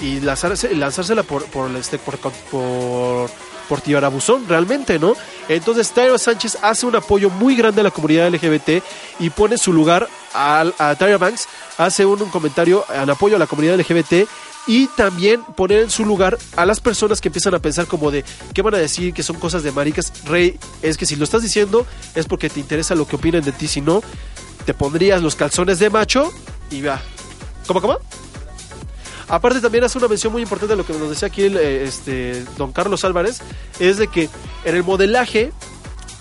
[0.00, 3.30] y lanzarse, lanzársela por, por, este, por, por,
[3.68, 5.14] por tirabuzón realmente, ¿no?
[5.48, 8.82] Entonces Tyra Sánchez hace un apoyo muy grande a la comunidad LGBT
[9.20, 13.46] y pone su lugar a, a Tyra Banks, hace un, comentario en apoyo a la
[13.46, 14.28] comunidad LGBT
[14.66, 18.24] y también poner en su lugar a las personas que empiezan a pensar como de
[18.52, 20.12] qué van a decir que son cosas de maricas.
[20.24, 23.52] Rey, es que si lo estás diciendo es porque te interesa lo que opinan de
[23.52, 24.02] ti, si no,
[24.66, 26.30] te pondrías los calzones de macho
[26.70, 27.00] y va.
[27.66, 27.98] ¿Cómo, cómo?
[29.28, 31.84] Aparte también hace una mención muy importante de lo que nos decía aquí el, eh,
[31.84, 33.40] este, don Carlos Álvarez,
[33.78, 34.30] es de que
[34.64, 35.52] en el modelaje,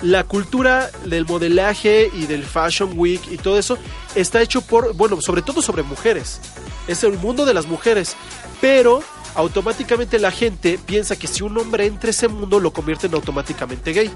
[0.02, 3.78] la cultura del modelaje y del Fashion Week y todo eso
[4.14, 6.42] está hecho por, bueno, sobre todo sobre mujeres.
[6.88, 8.16] Es el mundo de las mujeres.
[8.60, 9.02] Pero
[9.36, 13.14] automáticamente la gente piensa que si un hombre entra a ese mundo lo convierte en
[13.14, 14.12] automáticamente gay.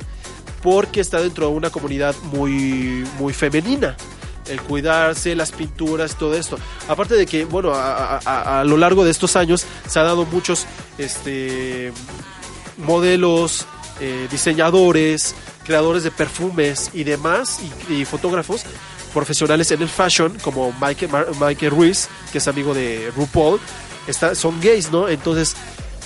[0.62, 3.96] Porque está dentro de una comunidad muy, muy femenina
[4.52, 6.58] el cuidarse, las pinturas, todo esto.
[6.88, 10.66] Aparte de que, bueno, a, lo largo de estos años se ha dado muchos
[10.98, 11.92] este,
[12.78, 13.66] modelos,
[14.00, 17.60] eh, diseñadores, creadores de perfumes y demás,
[17.90, 18.64] y, fotógrafos
[19.14, 21.10] profesionales en el fashion, como Mike,
[21.40, 23.60] Mike Ruiz, que es amigo de RuPaul,
[24.34, 25.10] son gays, ¿no?
[25.10, 25.56] Entonces,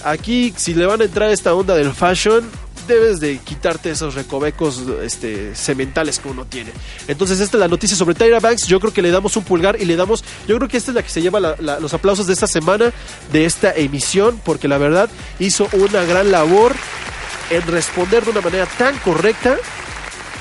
[0.04, 2.50] aquí, si le van a entrar esta onda del fashion,
[2.88, 6.72] debes de quitarte esos recovecos este, sementales que uno tiene.
[7.08, 8.68] Entonces, esta es la noticia sobre Tyra Banks.
[8.68, 10.24] Yo creo que le damos un pulgar y le damos.
[10.48, 12.92] Yo creo que esta es la que se lleva los aplausos de esta semana,
[13.32, 16.74] de esta emisión, porque la verdad hizo una gran labor
[17.50, 19.58] en responder de una manera tan correcta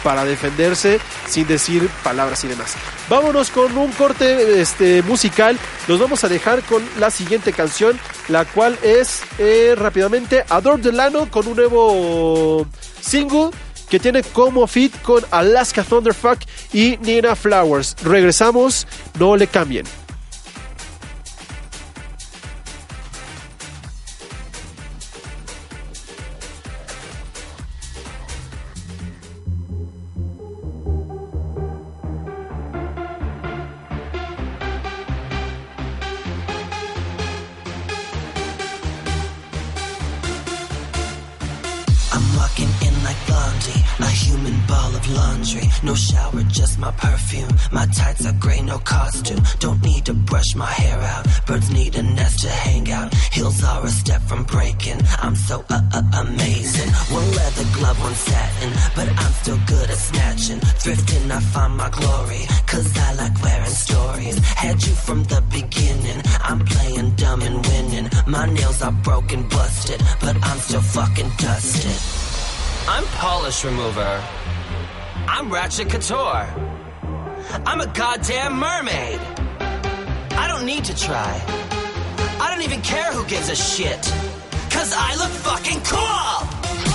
[0.04, 2.74] para defenderse sin decir palabras y demás.
[3.08, 5.58] Vámonos con un corte este, musical.
[5.88, 11.28] Los vamos a dejar con la siguiente canción, la cual es eh, rápidamente Adore Delano
[11.30, 12.66] con un nuevo
[13.00, 13.50] single
[13.88, 16.38] que tiene como fit con Alaska Thunderfuck
[16.72, 17.96] y Nina Flowers.
[18.02, 18.86] Regresamos,
[19.18, 20.03] no le cambien.
[44.84, 45.66] Ball of laundry.
[45.82, 47.48] No shower, just my perfume.
[47.72, 49.42] My tights are gray, no costume.
[49.58, 51.26] Don't need to brush my hair out.
[51.46, 53.14] Birds need a nest to hang out.
[53.32, 55.00] Heels are a step from breaking.
[55.22, 56.90] I'm so uh, uh, amazing.
[57.18, 60.60] One leather glove, one satin, but I'm still good at snatching.
[60.82, 64.38] Thrifting, I find my glory, cause I like wearing stories.
[64.38, 66.20] Had you from the beginning.
[66.42, 68.10] I'm playing dumb and winning.
[68.26, 71.98] My nails are broken, busted, but I'm still fucking dusted.
[72.86, 74.22] I'm polish remover.
[75.26, 76.46] I'm Ratchet Couture.
[77.66, 79.20] I'm a goddamn mermaid.
[80.32, 81.42] I don't need to try.
[82.40, 84.02] I don't even care who gives a shit.
[84.70, 86.93] Cause I look fucking cool!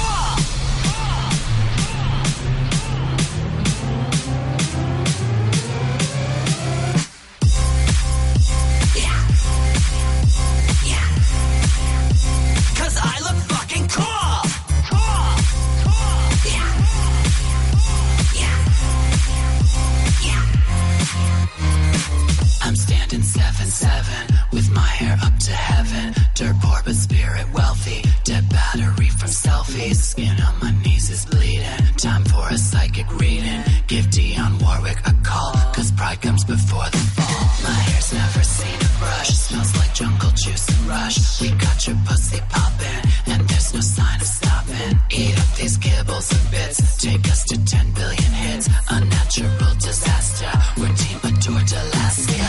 [30.19, 31.85] Skin on my knees is bleeding.
[31.95, 33.61] Time for a psychic reading.
[33.87, 35.53] Give Dionne Warwick a call.
[35.71, 37.45] Cause pride comes before the fall.
[37.63, 39.29] My hair's never seen a brush.
[39.29, 41.39] Smells like jungle juice and rush.
[41.39, 43.01] We got your pussy poppin'.
[43.31, 44.99] And there's no sign of stopping.
[45.09, 46.97] Eat up these kibbles and bits.
[46.97, 48.67] Take us to 10 billion hits.
[48.89, 50.51] A natural disaster.
[50.79, 52.43] We're Team Adore Alaska.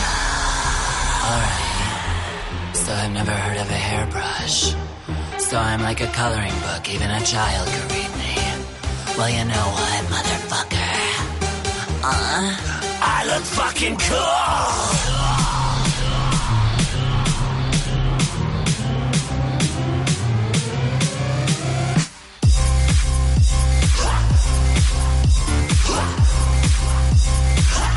[1.31, 2.75] Alright.
[2.75, 4.75] So I've never heard of a hairbrush.
[5.51, 8.37] So I'm like a coloring book, even a child could read me.
[9.17, 10.93] Well, you know what, motherfucker?
[12.05, 12.55] Uh,
[13.01, 14.17] I look fucking cool!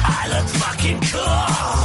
[0.04, 1.83] I look fucking cool!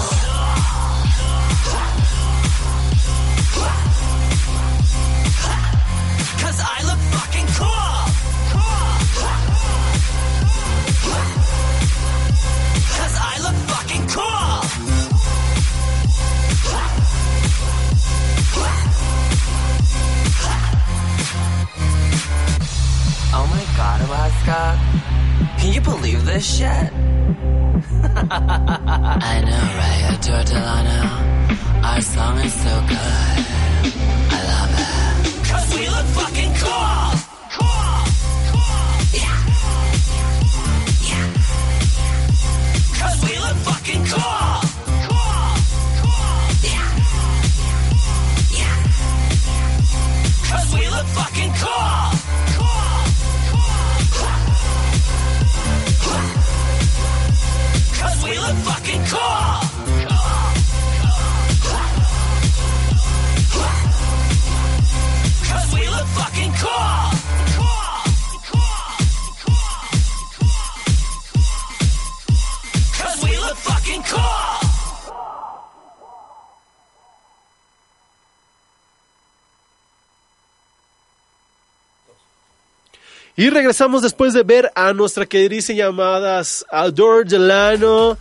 [83.40, 88.18] Y regresamos después de ver a nuestra queridísima llamadas Adore Delano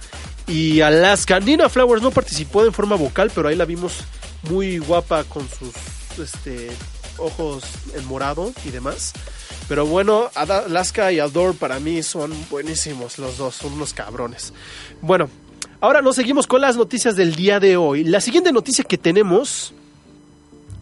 [0.46, 1.40] y Alaska.
[1.40, 4.04] Nina Flowers no participó en forma vocal, pero ahí la vimos
[4.48, 5.74] muy guapa con sus
[6.20, 6.70] este,
[7.16, 7.64] ojos
[7.96, 9.12] en morado y demás.
[9.68, 14.52] Pero bueno, Alaska y Adore para mí son buenísimos los dos, son unos cabrones.
[15.02, 15.28] Bueno,
[15.80, 18.04] ahora nos seguimos con las noticias del día de hoy.
[18.04, 19.74] La siguiente noticia que tenemos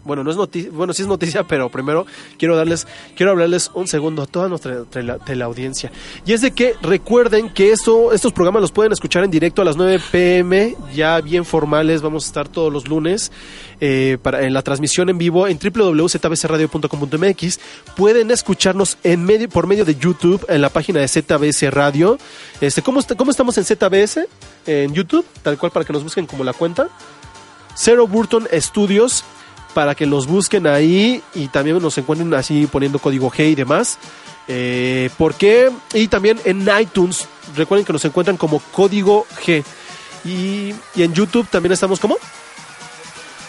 [0.07, 2.07] bueno, no es noticia, bueno, sí es noticia, pero primero
[2.39, 5.91] quiero darles, quiero hablarles un segundo a toda nuestra tele- teleaudiencia.
[6.25, 9.65] Y es de que recuerden que esto, estos programas los pueden escuchar en directo a
[9.65, 13.31] las 9 pm, ya bien formales, vamos a estar todos los lunes
[13.81, 17.59] eh, para, en la transmisión en vivo en www.zbcradio.com.mx.
[17.95, 22.17] Pueden escucharnos en medio, por medio de YouTube en la página de ZBS Radio.
[22.61, 24.19] Este, ¿cómo, ¿Cómo estamos en ZBS?
[24.65, 26.89] En YouTube, tal cual para que nos busquen como la cuenta.
[27.75, 29.23] Zero Burton Studios
[29.77, 33.99] para que los busquen ahí y también nos encuentren así poniendo código G y demás.
[34.47, 35.69] Eh, ¿Por qué?
[35.93, 39.63] Y también en iTunes, recuerden que nos encuentran como código G.
[40.25, 42.17] Y, y en YouTube también estamos como...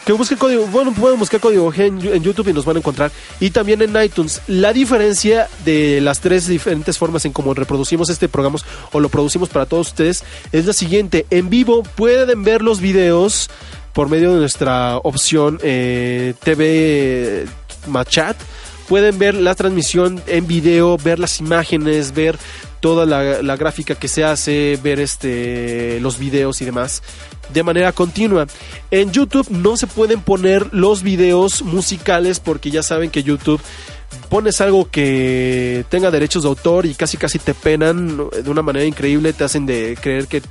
[0.04, 2.80] Que busquen código, bueno, pueden buscar código G en, en YouTube y nos van a
[2.80, 3.10] encontrar.
[3.40, 4.42] Y también en iTunes.
[4.48, 8.58] La diferencia de las tres diferentes formas en cómo reproducimos este programa
[8.92, 11.26] o lo producimos para todos ustedes es la siguiente.
[11.30, 13.48] En vivo pueden ver los videos
[13.98, 17.46] por medio de nuestra opción eh, TV
[17.88, 18.36] Machat.
[18.88, 22.38] Pueden ver la transmisión en video, ver las imágenes, ver
[22.78, 27.02] toda la, la gráfica que se hace, ver este los videos y demás
[27.52, 28.46] de manera continua.
[28.92, 33.60] En YouTube no se pueden poner los videos musicales porque ya saben que YouTube
[34.28, 38.84] pones algo que tenga derechos de autor y casi casi te penan de una manera
[38.84, 40.42] increíble, te hacen de creer que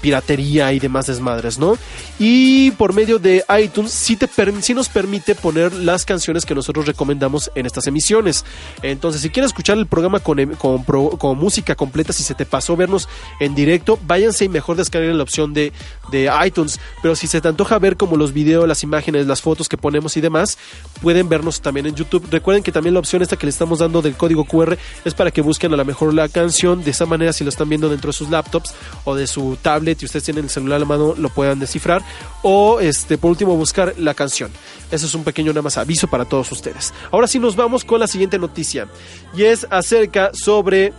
[0.00, 1.78] piratería y demás desmadres, ¿no?
[2.18, 4.28] Y por medio de iTunes sí, te
[4.60, 8.44] sí nos permite poner las canciones que nosotros recomendamos en estas emisiones.
[8.82, 12.44] Entonces, si quieren escuchar el programa con, em- con, con música completa, si se te
[12.44, 13.08] pasó vernos
[13.40, 15.72] en directo, váyanse y mejor descarguen la opción de,
[16.10, 16.78] de iTunes.
[17.00, 20.18] Pero si se te antoja ver como los videos, las imágenes, las fotos que ponemos
[20.18, 20.58] y demás,
[21.00, 22.26] pueden vernos también en YouTube.
[22.30, 25.30] Recuerden que también la opción esta que le estamos dando del código QR es para
[25.30, 26.82] que busquen a lo mejor la canción.
[26.82, 28.74] De esa manera, si lo están viendo dentro de sus laptops
[29.04, 32.02] o de su tablet y ustedes tienen el celular a la mano, lo puedan descifrar.
[32.42, 34.50] O este, por último, buscar la canción.
[34.90, 36.94] Eso es un pequeño nada más aviso para todos ustedes.
[37.10, 38.88] Ahora sí nos vamos con la siguiente noticia.
[39.36, 40.92] Y es acerca sobre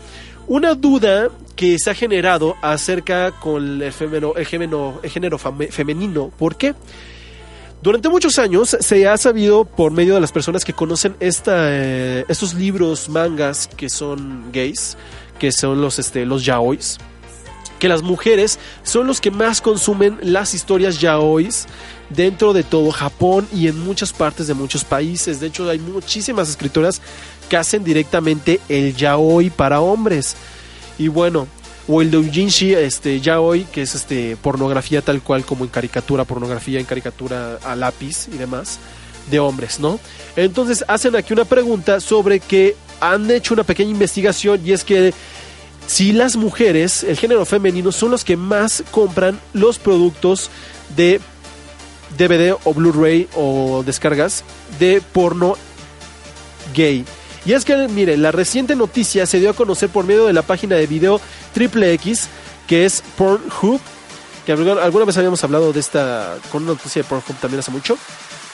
[0.48, 6.32] una duda que se ha generado acerca con el, el género, el género femenino.
[6.38, 6.76] ¿Por qué?
[7.86, 12.26] Durante muchos años se ha sabido por medio de las personas que conocen esta, eh,
[12.28, 14.98] estos libros, mangas que son gays,
[15.38, 16.98] que son los, este, los yaois,
[17.78, 21.68] que las mujeres son los que más consumen las historias yaois
[22.10, 25.40] dentro de todo Japón y en muchas partes de muchos países.
[25.40, 27.04] De hecho, hay muchísimas escritoras
[27.50, 30.36] que hacen directamente el yaoi para hombres.
[30.98, 31.48] Y bueno,
[31.88, 36.80] o el doujinshi este yaoi, que es este pornografía tal cual como en caricatura, pornografía
[36.80, 38.80] en caricatura a lápiz y demás
[39.30, 40.00] de hombres, ¿no?
[40.36, 45.14] Entonces hacen aquí una pregunta sobre que han hecho una pequeña investigación y es que
[45.88, 50.50] si las mujeres, el género femenino, son los que más compran los productos
[50.96, 51.20] de
[52.18, 54.44] DVD o Blu-ray o descargas
[54.80, 55.56] de porno
[56.74, 57.06] gay.
[57.46, 60.42] Y es que, mire, la reciente noticia se dio a conocer por medio de la
[60.42, 61.22] página de video
[61.54, 62.28] Triple X,
[62.68, 63.80] que es Pornhub,
[64.46, 67.98] que alguna vez habíamos hablado de esta, con una noticia de Pornhub también hace mucho,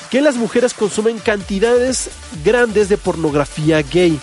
[0.09, 2.09] que las mujeres consumen cantidades
[2.43, 4.19] grandes de pornografía gay.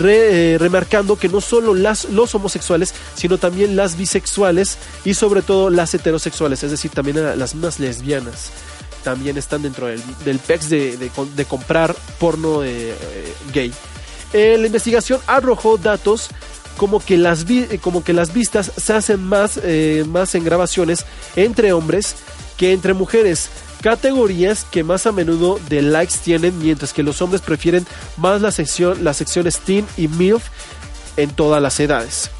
[0.00, 5.92] Eh, remarcando que no solo los homosexuales, sino también las bisexuales y sobre todo las
[5.92, 8.50] heterosexuales, es decir, también las mismas lesbianas,
[9.04, 13.72] también están dentro del, del PEX de, de de comprar porno eh, eh, gay.
[14.32, 16.28] Eh, la investigación arrojó datos
[16.76, 20.42] como que las, vi- eh, como que las vistas se hacen más, eh, más en
[20.44, 21.04] grabaciones
[21.36, 22.14] entre hombres
[22.56, 23.50] que entre mujeres.
[23.82, 29.02] Categorías que más a menudo de likes tienen, mientras que los hombres prefieren más sección,
[29.04, 30.44] las secciones teen y MILF
[31.16, 32.30] en todas las edades.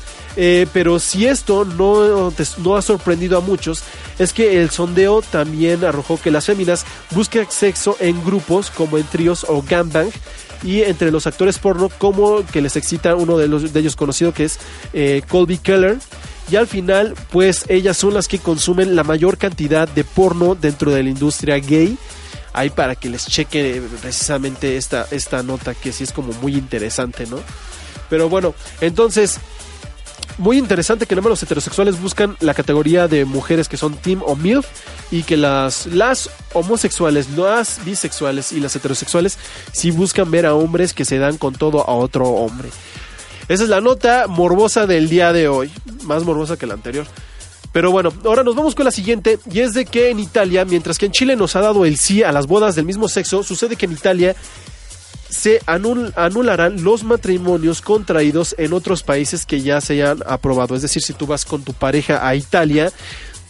[0.72, 3.82] Pero si esto no, no ha sorprendido a muchos,
[4.18, 9.04] es que el sondeo también arrojó que las féminas buscan sexo en grupos como en
[9.04, 10.10] tríos o gangbang
[10.62, 14.32] y entre los actores porno como que les excita uno de, los, de ellos conocido
[14.32, 14.58] que es
[14.92, 15.98] eh, Colby Keller.
[16.50, 20.92] Y al final pues ellas son las que consumen la mayor cantidad de porno dentro
[20.92, 21.96] de la industria gay.
[22.52, 27.24] Ahí para que les cheque precisamente esta, esta nota que sí es como muy interesante
[27.26, 27.38] no
[28.12, 29.38] pero bueno entonces
[30.38, 34.66] muy interesante que los heterosexuales buscan la categoría de mujeres que son team o MILF
[35.10, 39.38] y que las, las homosexuales, las bisexuales y las heterosexuales
[39.72, 42.70] sí buscan ver a hombres que se dan con todo a otro hombre.
[43.48, 45.70] Esa es la nota morbosa del día de hoy,
[46.04, 47.06] más morbosa que la anterior.
[47.72, 50.98] Pero bueno, ahora nos vamos con la siguiente y es de que en Italia, mientras
[50.98, 53.76] que en Chile nos ha dado el sí a las bodas del mismo sexo, sucede
[53.76, 54.36] que en Italia
[55.32, 60.74] se anul- anularán los matrimonios contraídos en otros países que ya se hayan aprobado.
[60.74, 62.92] Es decir, si tú vas con tu pareja a Italia,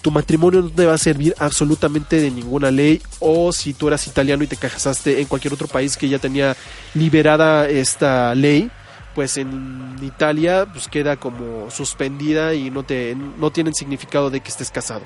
[0.00, 3.02] tu matrimonio no te va a servir absolutamente de ninguna ley.
[3.18, 6.56] O si tú eras italiano y te casaste en cualquier otro país que ya tenía
[6.94, 8.70] liberada esta ley,
[9.14, 14.48] pues en Italia pues queda como suspendida y no te no tienen significado de que
[14.50, 15.02] estés casado.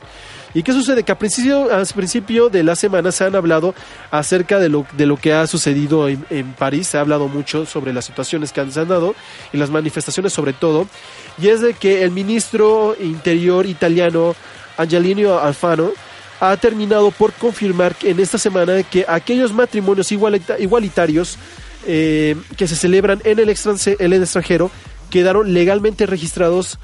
[0.54, 1.02] ¿Y qué sucede?
[1.02, 3.74] Que a principio, al principio de la semana se han hablado
[4.10, 6.24] acerca de lo, de lo que ha sucedido en,
[6.58, 9.14] París, se ha hablado mucho sobre las situaciones que han- se han dado
[9.52, 10.86] y las manifestaciones sobre todo,
[11.38, 14.34] y es de que el ministro interior italiano
[14.78, 15.90] Angelino Alfano
[16.40, 21.36] ha terminado por confirmar en esta semana que aquellos matrimonios igualita- igualitarios
[21.86, 24.70] eh, que se celebran en el, extranse- en el extranjero
[25.10, 26.78] quedaron legalmente registrados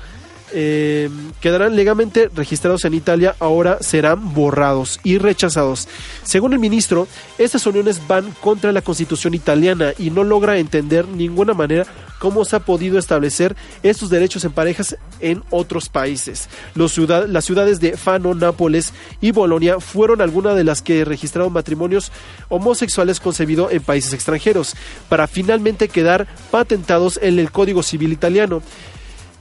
[0.53, 5.89] eh, quedarán legalmente registrados en Italia, ahora serán borrados y rechazados.
[6.23, 11.55] Según el ministro, estas uniones van contra la constitución italiana y no logra entender ninguna
[11.55, 11.87] manera
[12.23, 16.49] cómo se ha podido establecer estos derechos en parejas en otros países.
[16.75, 22.13] Las ciudades de Fano, Nápoles y Bolonia fueron algunas de las que registraron matrimonios
[22.49, 24.77] homosexuales concebidos en países extranjeros,
[25.09, 28.63] para finalmente quedar patentados en el Código Civil italiano.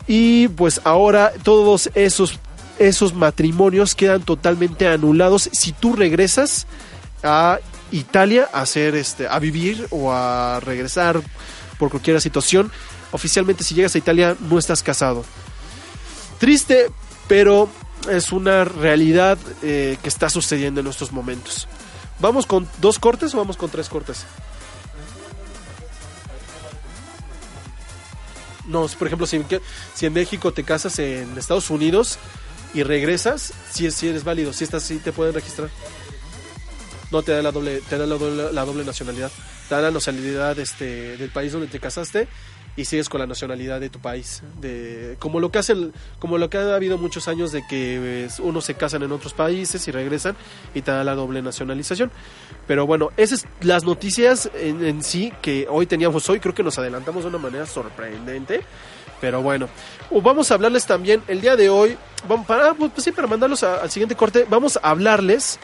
[0.08, 2.40] Y pues ahora todos esos,
[2.80, 6.68] esos matrimonios quedan totalmente anulados si tú regresas
[7.24, 7.60] a
[7.92, 11.22] Italia a hacer este a vivir o a regresar
[11.78, 12.72] por cualquier situación.
[13.12, 15.24] Oficialmente si llegas a Italia no estás casado.
[16.40, 16.88] Triste,
[17.28, 17.70] pero
[18.10, 21.68] es una realidad eh, que está sucediendo en estos momentos.
[22.20, 24.26] ¿Vamos con dos cortes o vamos con tres cortes?
[28.68, 32.20] No, por ejemplo, si, en- México te casas en Estados Unidos
[32.74, 35.70] y regresas, si, si eres válido, si estás, si te pueden registrar.
[37.12, 39.32] No te da la doble, te da la doble, nacionalidad.
[39.68, 42.28] Te da la nacionalidad este, del país donde te casaste
[42.78, 44.42] y sigues con la nacionalidad de tu país.
[44.62, 48.30] De, como lo que hacen, como lo que ha habido muchos años de que eh,
[48.40, 50.36] unos se casan en otros países y regresan
[50.74, 52.12] y te da la doble nacionalización.
[52.68, 56.40] Pero bueno, esas son las noticias en, en sí que hoy teníamos hoy.
[56.40, 58.62] Creo que nos adelantamos de una manera sorprendente.
[59.20, 59.68] Pero bueno,
[60.10, 61.96] Uh, vamos a hablarles también el día de hoy.
[62.28, 64.46] Vamos para, pues sí, para mandarlos a- al siguiente corte.
[64.50, 65.58] Vamos a hablarles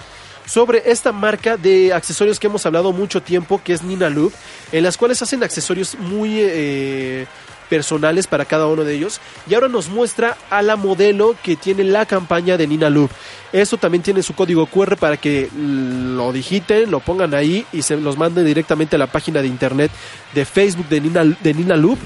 [0.47, 4.33] sobre esta marca de accesorios que hemos hablado mucho tiempo, que es Nina Loop,
[4.71, 7.27] en las cuales hacen accesorios muy eh,
[7.69, 9.19] personales para cada uno de ellos.
[9.47, 13.11] Y ahora nos muestra a la modelo que tiene la campaña de Nina Loop.
[13.51, 17.97] Esto también tiene su código QR para que lo digiten, lo pongan ahí y se
[17.97, 19.91] los manden directamente a la página de internet
[20.33, 21.99] de Facebook de Nina, de Nina Loop.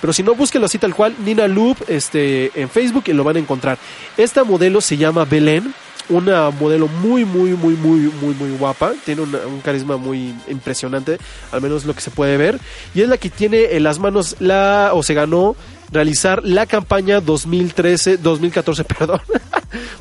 [0.00, 3.36] Pero si no, búsquenlo así tal cual, Nina Loop este, en Facebook y lo van
[3.36, 3.78] a encontrar.
[4.16, 5.72] Esta modelo se llama Belén,
[6.08, 8.92] una modelo muy, muy, muy, muy, muy, muy guapa.
[9.04, 11.18] Tiene un carisma muy impresionante,
[11.52, 12.60] al menos lo que se puede ver.
[12.94, 15.56] Y es la que tiene en las manos la, o se ganó
[15.90, 19.20] realizar la campaña 2013, 2014, perdón.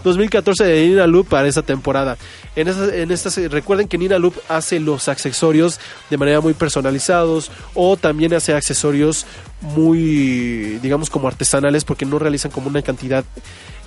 [0.03, 2.17] 2014 de Nina Loop para esta temporada.
[2.55, 5.79] En en estas, recuerden que Nina Loop hace los accesorios
[6.09, 9.25] de manera muy personalizados o también hace accesorios
[9.61, 13.23] muy, digamos, como artesanales porque no realizan como una cantidad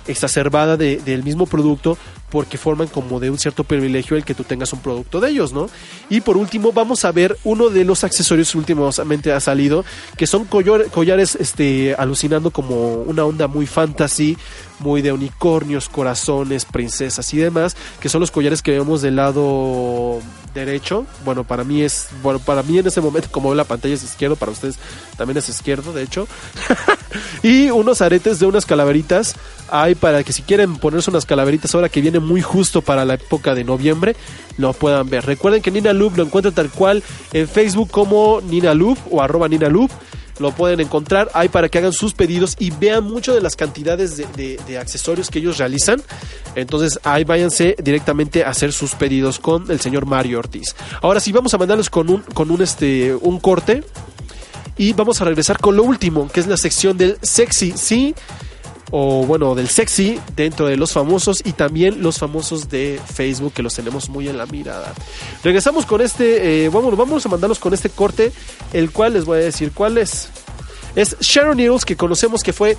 [0.07, 1.97] exacerbada de- del mismo producto
[2.29, 5.53] porque forman como de un cierto privilegio el que tú tengas un producto de ellos,
[5.53, 5.69] ¿no?
[6.09, 9.85] Y por último vamos a ver uno de los accesorios que últimamente ha salido,
[10.17, 14.37] que son collar- collares este, alucinando como una onda muy fantasy,
[14.79, 20.19] muy de unicornios, corazones, princesas y demás, que son los collares que vemos del lado
[20.53, 21.05] derecho.
[21.23, 24.35] Bueno, para mí es, bueno, para mí en este momento como la pantalla es izquierdo,
[24.35, 24.77] para ustedes
[25.17, 26.27] también es izquierdo, de hecho.
[27.43, 29.35] y unos aretes de unas calaveritas
[29.69, 33.15] hay para que si quieren ponerse unas calaveritas ahora que viene muy justo para la
[33.15, 34.15] época de noviembre,
[34.57, 35.25] lo puedan ver.
[35.25, 37.03] Recuerden que Nina Loop lo encuentran tal cual
[37.33, 39.91] en Facebook como Nina Loop o arroba Nina Loop.
[40.39, 44.17] Lo pueden encontrar ahí para que hagan sus pedidos y vean mucho de las cantidades
[44.17, 46.01] de, accesorios que ellos realizan.
[46.53, 50.75] Entonces ahí váyanse directamente a hacer sus pedidos con el señor Mario Ortiz.
[51.01, 53.83] Ahora sí, vamos a mandarlos con un, con un, este, un corte.
[54.79, 58.13] Y vamos a regresar con lo último, que es la sección del sexy, sí,
[58.91, 63.63] o bueno, del sexy dentro de los famosos y también los famosos de Facebook que
[63.63, 64.93] los tenemos muy en la mirada.
[65.43, 68.31] Regresamos con este, eh, vamos, vamos a mandarlos con este corte,
[68.73, 70.29] el cual les voy a decir cuál es.
[70.95, 72.77] Es Sharon Needles, que conocemos que fue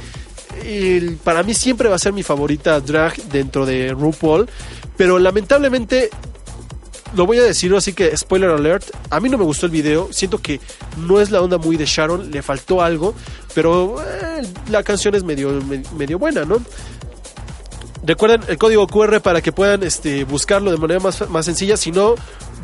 [1.25, 4.49] para mí siempre va a ser mi favorita drag dentro de RuPaul,
[4.97, 6.11] pero lamentablemente
[7.17, 10.09] lo voy a decir así que spoiler alert, a mí no me gustó el video,
[10.13, 10.61] siento que
[10.97, 13.15] no es la onda muy de Sharon, le faltó algo,
[13.55, 16.61] pero eh, la canción es medio, me- medio buena, ¿no?
[18.05, 21.77] Recuerden el código QR para que puedan este, buscarlo de manera más, más sencilla.
[21.77, 22.15] Si no,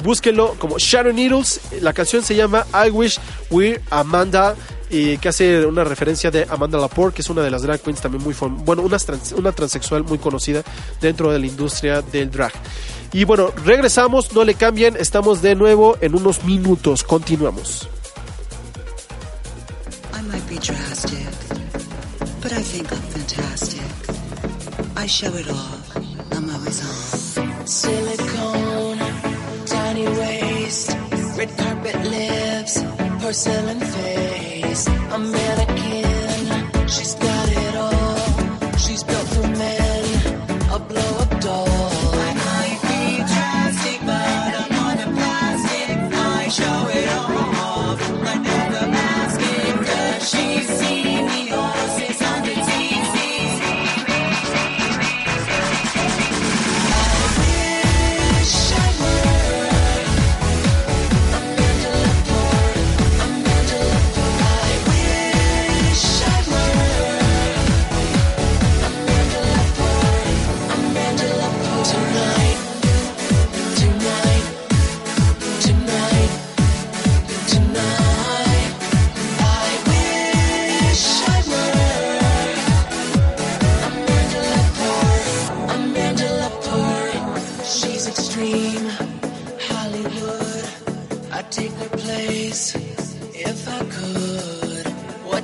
[0.02, 1.60] búsquenlo como Sharon Needles.
[1.82, 3.18] La canción se llama I Wish
[3.50, 4.54] We're Amanda.
[4.90, 8.00] Y que hace una referencia de Amanda Laporte, que es una de las drag queens
[8.00, 8.96] también muy bueno, una,
[9.36, 10.62] una transexual muy conocida
[11.00, 12.52] dentro de la industria del drag.
[13.14, 17.88] Y bueno, regresamos, no le cambien, estamos de nuevo en unos minutos, continuamos.
[20.12, 21.28] I might be drastic,
[22.42, 23.80] but I think I'm fantastic.
[24.96, 25.96] I show it off.
[26.32, 27.66] I'm always on.
[27.68, 28.98] Silicone,
[29.64, 30.96] tiny waist,
[31.36, 32.82] red carpet lips,
[33.22, 36.88] porcelain face, a mannequin.
[36.88, 37.53] She's got it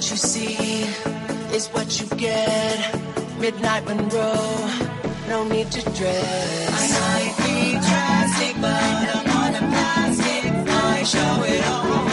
[0.01, 0.84] What you see
[1.55, 2.94] is what you get.
[3.38, 4.70] Midnight Monroe,
[5.28, 6.72] no need to dress.
[6.72, 10.53] I might be drastic, but I'm on a plastic.
[10.70, 12.09] I show it off.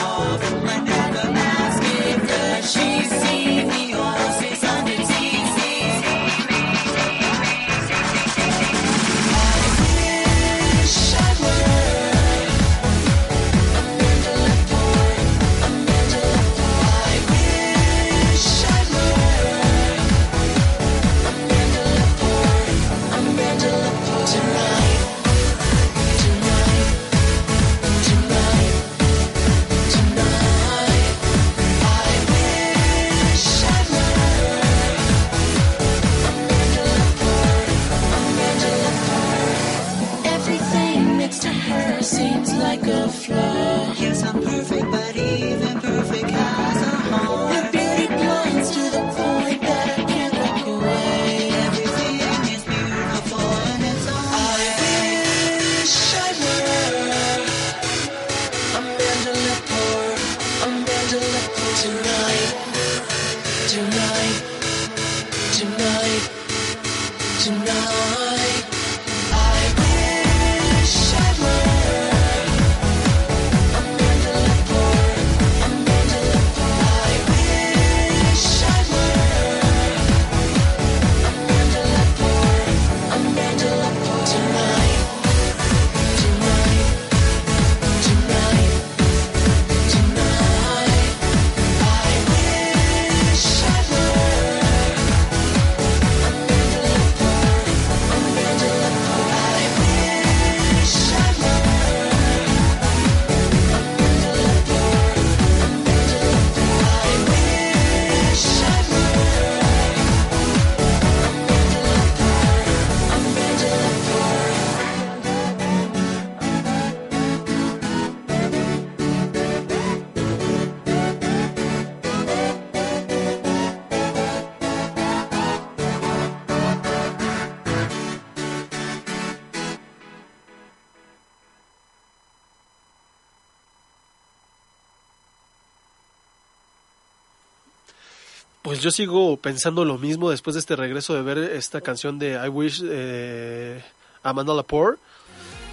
[138.67, 142.33] Pues yo sigo pensando lo mismo después de este regreso de ver esta canción de
[142.33, 143.81] I Wish eh,
[144.23, 144.97] Amanda Lepore,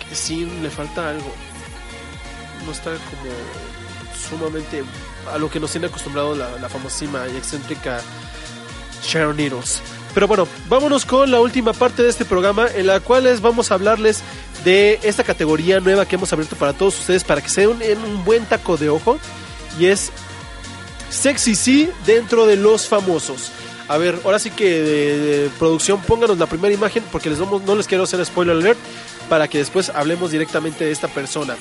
[0.09, 1.26] que sí le falta algo.
[2.64, 3.32] No está como
[4.16, 4.84] sumamente
[5.28, 8.01] a lo que nos tiene acostumbrado la, la famosísima y excéntrica
[9.03, 9.82] Sharon Needles.
[10.14, 13.72] Pero bueno, vámonos con la última parte de este programa en la cual les vamos
[13.72, 14.22] a hablarles
[14.64, 17.99] de esta categoría nueva que hemos abierto para todos ustedes para que se den en
[17.99, 19.18] un buen taco de ojo
[19.80, 20.12] y es
[21.15, 23.51] Sexy sí dentro de los famosos.
[23.89, 28.05] A ver, ahora sí que de, producción, pónganos la primera imagen porque no les quiero
[28.05, 28.79] hacer spoiler alert
[29.29, 31.57] para que después hablemos directamente de esta persona.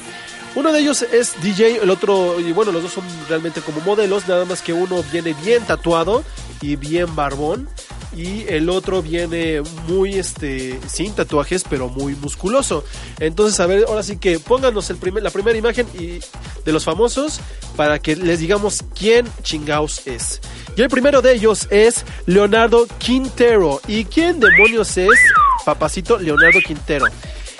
[0.55, 4.27] Uno de ellos es DJ, el otro, y bueno, los dos son realmente como modelos,
[4.27, 6.23] nada más que uno viene bien tatuado
[6.61, 7.67] y bien barbón.
[8.15, 12.83] Y el otro viene muy, este, sin tatuajes, pero muy musculoso.
[13.19, 16.19] Entonces, a ver, ahora sí que pónganos el primer, la primera imagen y,
[16.65, 17.39] de los famosos
[17.75, 20.41] para que les digamos quién chingaos es.
[20.75, 23.81] Y el primero de ellos es Leonardo Quintero.
[23.87, 25.19] ¿Y quién demonios es
[25.65, 27.05] papacito Leonardo Quintero?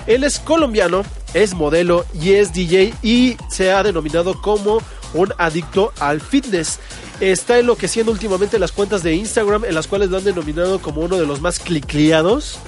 [0.06, 1.02] Él es colombiano,
[1.32, 4.80] es modelo y es DJ y se ha denominado como
[5.14, 6.78] un adicto al fitness.
[7.20, 11.16] Está enloqueciendo últimamente las cuentas de Instagram en las cuales lo han denominado como uno
[11.16, 12.58] de los más clicleados.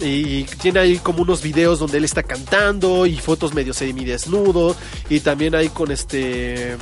[0.00, 4.74] Y tiene ahí como unos videos donde él está cantando y fotos medio semidesnudo.
[5.08, 6.76] Y también hay con este.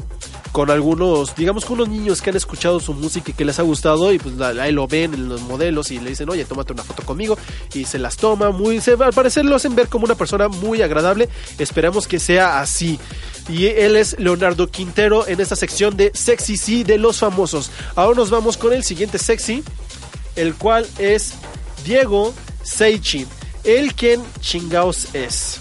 [0.52, 3.62] Con algunos, digamos con unos niños que han escuchado su música y que les ha
[3.62, 4.12] gustado.
[4.12, 7.02] Y pues ahí lo ven en los modelos y le dicen, oye, tómate una foto
[7.02, 7.36] conmigo.
[7.74, 8.80] Y se las toma muy.
[9.00, 11.28] Al parecer lo hacen ver como una persona muy agradable.
[11.58, 12.98] Esperamos que sea así.
[13.48, 17.70] Y él es Leonardo Quintero en esta sección de Sexy Sí de los famosos.
[17.94, 19.62] Ahora nos vamos con el siguiente sexy,
[20.34, 21.34] el cual es
[21.84, 23.26] Diego Seichi.
[23.64, 25.60] Él quien chingaos es.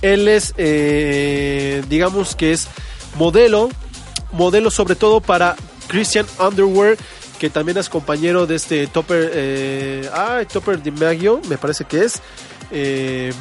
[0.00, 2.68] Él es, eh, digamos que es
[3.16, 3.68] modelo,
[4.32, 5.56] modelo sobre todo para
[5.88, 6.96] Christian Underwear,
[7.38, 12.20] que también es compañero de este Topper, eh, ah, Topper DiMaggio, me parece que es.
[12.70, 13.32] Eh,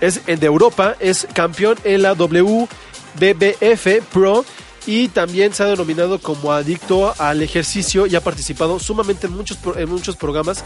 [0.00, 4.44] es de Europa, es campeón en la WBBF Pro
[4.86, 9.58] y también se ha denominado como adicto al ejercicio y ha participado sumamente en muchos
[9.76, 10.64] en muchos programas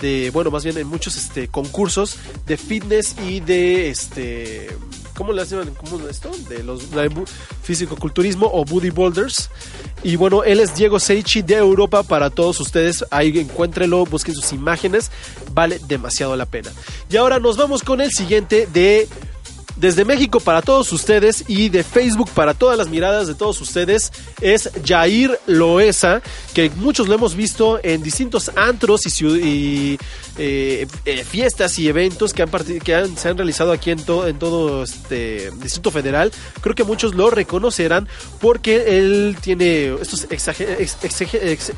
[0.00, 2.16] de bueno más bien en muchos este concursos
[2.46, 4.68] de fitness y de este
[5.16, 6.30] ¿cómo le hacen cómo es esto?
[6.48, 6.82] de los
[7.62, 9.50] fisicoculturismo o bodybuilders
[10.02, 12.02] y bueno él es Diego Seichi de Europa.
[12.02, 15.10] Para todos ustedes ahí encuéntrelo busquen sus imágenes.
[15.52, 16.70] Vale demasiado la pena.
[17.10, 19.08] Y ahora nos vamos con el siguiente de
[19.76, 24.10] desde México para todos ustedes y de Facebook para todas las miradas de todos ustedes
[24.40, 26.22] es Jair Loesa,
[26.54, 29.98] que muchos lo hemos visto en distintos antros y,
[30.38, 32.50] eh, eh, fiestas y eventos que, han
[32.82, 36.32] que han- se han realizado aquí en, to- en todo este Distrito Federal.
[36.60, 38.08] Creo que muchos lo reconocerán
[38.40, 40.48] porque él tiene estos ex-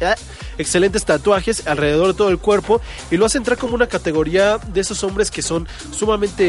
[0.02, 0.14] ah,
[0.58, 2.80] excelentes tatuajes alrededor de todo el cuerpo
[3.10, 6.44] y lo hace entrar como una categoría de esos hombres que son sumamente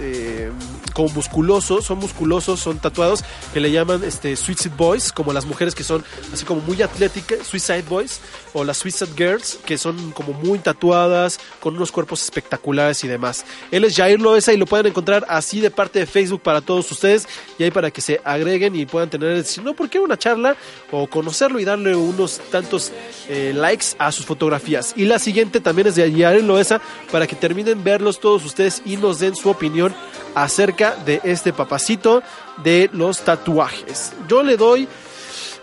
[0.00, 0.50] eh,
[0.92, 5.74] como musculosos, son musculosos, son tatuados, que le llaman este Suicide Boys, como las mujeres
[5.74, 8.20] que son así como muy atléticas, Suicide Boys,
[8.52, 13.44] o las Suicide Girls, que son como muy tatuadas, con unos cuerpos espectaculares y demás.
[13.70, 16.90] Él es Jair Loesa y lo pueden encontrar así de parte de Facebook para todos
[16.90, 17.26] ustedes,
[17.58, 20.56] y ahí para que se agreguen y puedan tener, si no, ¿por qué una charla?
[20.90, 22.92] O conocerlo y darle unos tantos
[23.28, 24.92] eh, likes a sus fotografías.
[24.96, 26.80] Y la siguiente también es de Jair Loesa,
[27.10, 29.94] para que terminen verlos todos ustedes y nos den su opinión
[30.34, 32.22] acerca de este papacito
[32.62, 34.12] de los tatuajes.
[34.28, 34.88] Yo le doy,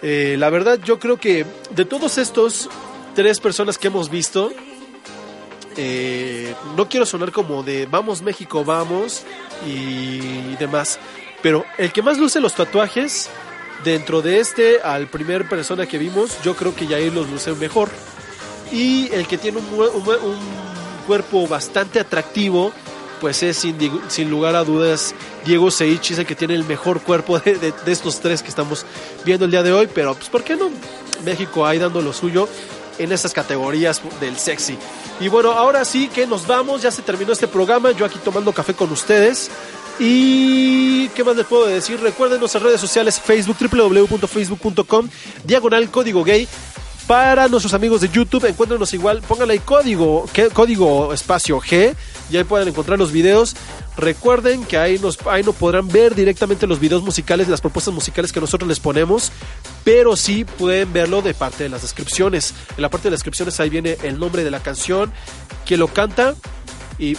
[0.02, 2.70] eh, la verdad, yo creo que de todos estos
[3.16, 4.52] tres personas que hemos visto,
[5.78, 9.24] eh, no quiero sonar como de vamos México, vamos
[9.68, 11.00] y demás,
[11.42, 13.30] pero el que más luce los tatuajes
[13.84, 17.90] dentro de este al primer persona que vimos, yo creo que Yair los luce mejor.
[18.72, 20.38] Y el que tiene un
[21.08, 22.72] cuerpo bastante atractivo,
[23.20, 23.78] pues es sin,
[24.10, 25.14] sin lugar a dudas
[25.46, 28.86] Diego Seichi, es el que tiene el mejor cuerpo de, de- estos tres que estamos
[29.26, 29.88] viendo el día de hoy.
[29.94, 30.70] Pero, pues, ¿por qué no?
[31.26, 32.48] México ahí dando lo suyo
[32.98, 34.78] en estas categorías del sexy.
[35.20, 38.52] Y bueno, ahora sí que nos vamos, ya se terminó este programa, yo aquí tomando
[38.54, 39.50] café con ustedes.
[40.02, 45.10] Y qué más les puedo decir, recuerden nuestras redes sociales, Facebook, www.facebook.com,
[45.44, 46.48] diagonal código gay.
[47.10, 51.96] Para nuestros amigos de YouTube, encuéntrenos igual, pónganle ahí código, que- código espacio G,
[52.30, 53.56] y ahí pueden encontrar los videos.
[53.98, 58.40] Recuerden que ahí, nos, no podrán ver directamente los videos musicales, las propuestas musicales que
[58.40, 59.32] nosotros les ponemos,
[59.84, 62.54] pero sí pueden verlo de parte de las descripciones.
[62.78, 65.12] En la parte de las descripciones ahí viene el nombre de la canción,
[65.66, 66.36] quién lo canta
[67.00, 67.18] y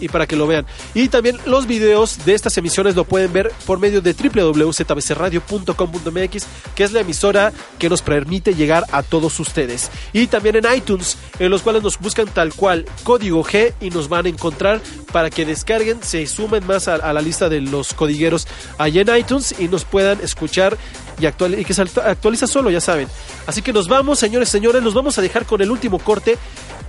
[0.00, 0.66] y para que lo vean.
[0.94, 6.84] Y también los videos de estas emisiones lo pueden ver por medio de www.zbcradio.com.mx, que
[6.84, 9.90] es la emisora que nos permite llegar a todos ustedes.
[10.12, 14.08] Y también en iTunes, en los cuales nos buscan tal cual código G y nos
[14.08, 14.80] van a encontrar
[15.12, 18.46] para que descarguen, se sumen más a, la lista de los codigueros
[18.78, 20.76] allá en iTunes y nos puedan escuchar
[21.18, 23.08] y, actual, y que se actu- actualiza solo, ya saben.
[23.46, 26.36] Así que nos vamos, señores, señores, nos vamos a dejar con el último corte,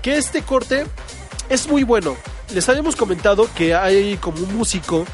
[0.02, 0.86] que este corte
[1.50, 2.16] es muy bueno.
[2.54, 5.06] Les habíamos comentado que hay como un músico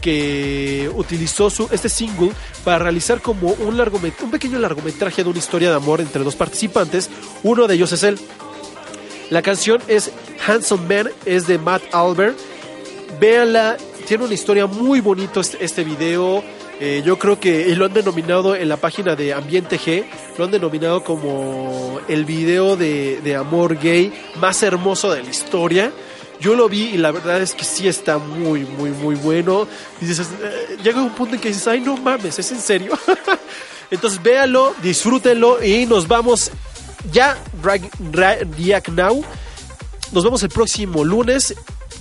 [0.00, 2.32] que utilizó su, este single
[2.64, 6.34] para realizar como un, largomet- un pequeño largometraje de una historia de amor entre dos
[6.36, 7.08] participantes.
[7.42, 8.18] Uno de ellos es él.
[9.30, 10.10] La canción es
[10.46, 12.36] Handsome Man, es de Matt Albert.
[13.20, 13.76] Véanla,
[14.06, 16.42] tiene una historia muy bonito este, este video.
[16.80, 20.06] Eh, yo creo que lo han denominado en la página de Ambiente G,
[20.38, 25.92] lo han denominado como el video de, de amor gay más hermoso de la historia.
[26.40, 29.68] Yo lo vi y la verdad es que sí está muy, muy, muy bueno.
[30.00, 32.98] Y dices, eh, llega un punto en que dices, ay, no mames, ¿es en serio?
[33.90, 36.50] Entonces véanlo, disfrútenlo y nos vamos
[37.12, 39.24] ya, right now.
[40.12, 41.54] Nos vemos el próximo lunes.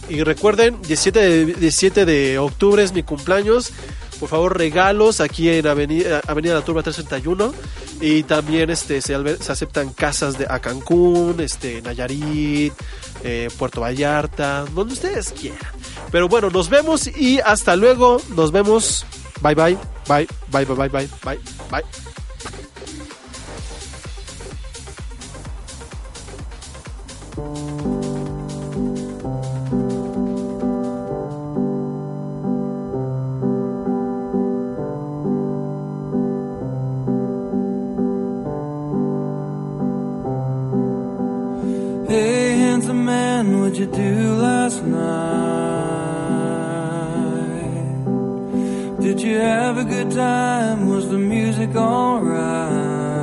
[0.08, 3.72] Y recuerden, 17 de, 17 de octubre es mi cumpleaños.
[4.20, 7.54] Por favor, regalos aquí en Avenida, Avenida La Turba 331.
[8.02, 12.74] Y también este, se, se aceptan casas de, a Cancún, este, Nayarit,
[13.24, 15.60] eh, Puerto Vallarta, donde ustedes quieran.
[16.12, 18.22] Pero bueno, nos vemos y hasta luego.
[18.36, 19.06] Nos vemos.
[19.42, 19.78] Bye bye.
[20.08, 20.28] Bye.
[20.52, 21.40] Bye bye bye bye bye
[21.70, 22.09] bye.
[43.50, 45.10] Man, what'd you do last night?
[49.02, 50.90] Did you have a good time?
[50.90, 53.16] Was the music alright?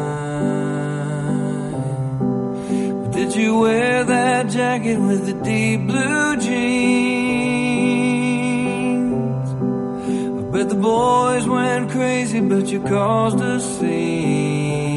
[3.13, 6.69] Did you wear that jacket with the deep blue jeans?
[10.39, 14.96] I bet the boys went crazy, but you caused a scene.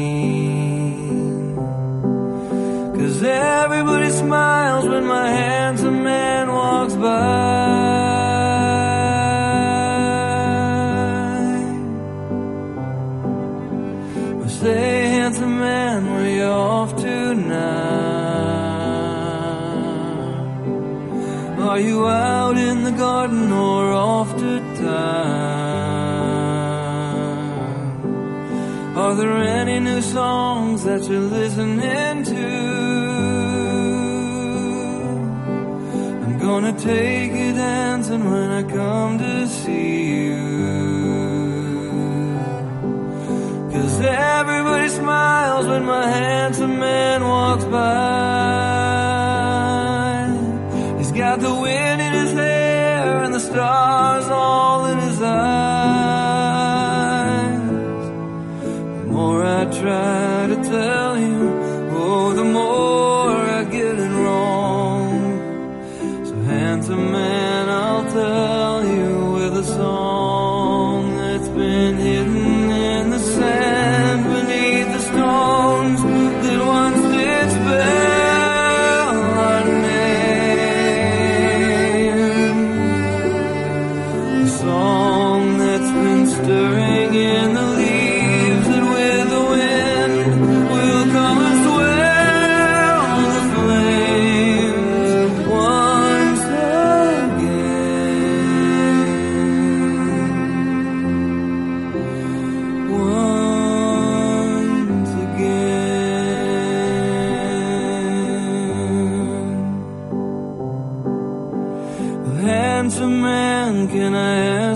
[30.12, 32.46] Songs that you're listening to?
[36.24, 40.36] I'm gonna take you dancing when I come to see you.
[43.72, 48.00] Cause everybody smiles when my handsome man walks by.
[50.98, 51.79] He's got the wind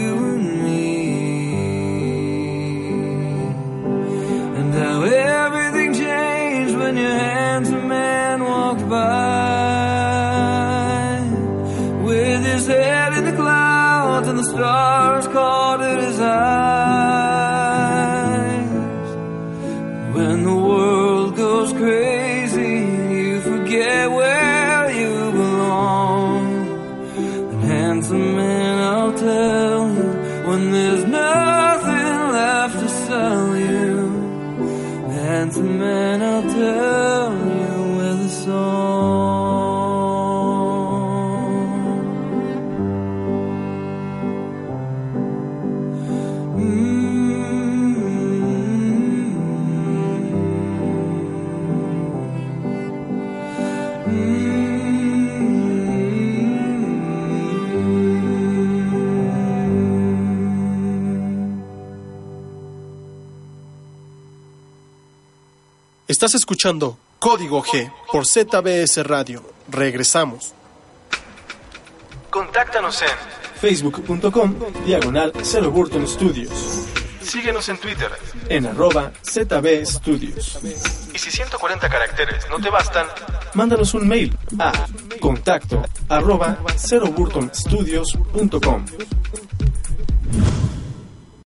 [66.19, 69.41] Estás escuchando Código G por ZBS Radio.
[69.69, 70.53] Regresamos.
[72.29, 73.07] Contáctanos en
[73.61, 74.53] facebook.com
[74.85, 76.51] diagonal 0 Burton Studios
[77.21, 78.11] Síguenos en Twitter.
[78.49, 80.59] en arroba ZB Studios.
[81.13, 83.07] Y si 140 caracteres no te bastan,
[83.53, 84.73] Mándanos un mail a
[85.21, 88.85] contacto arroba 0burtonstudios.com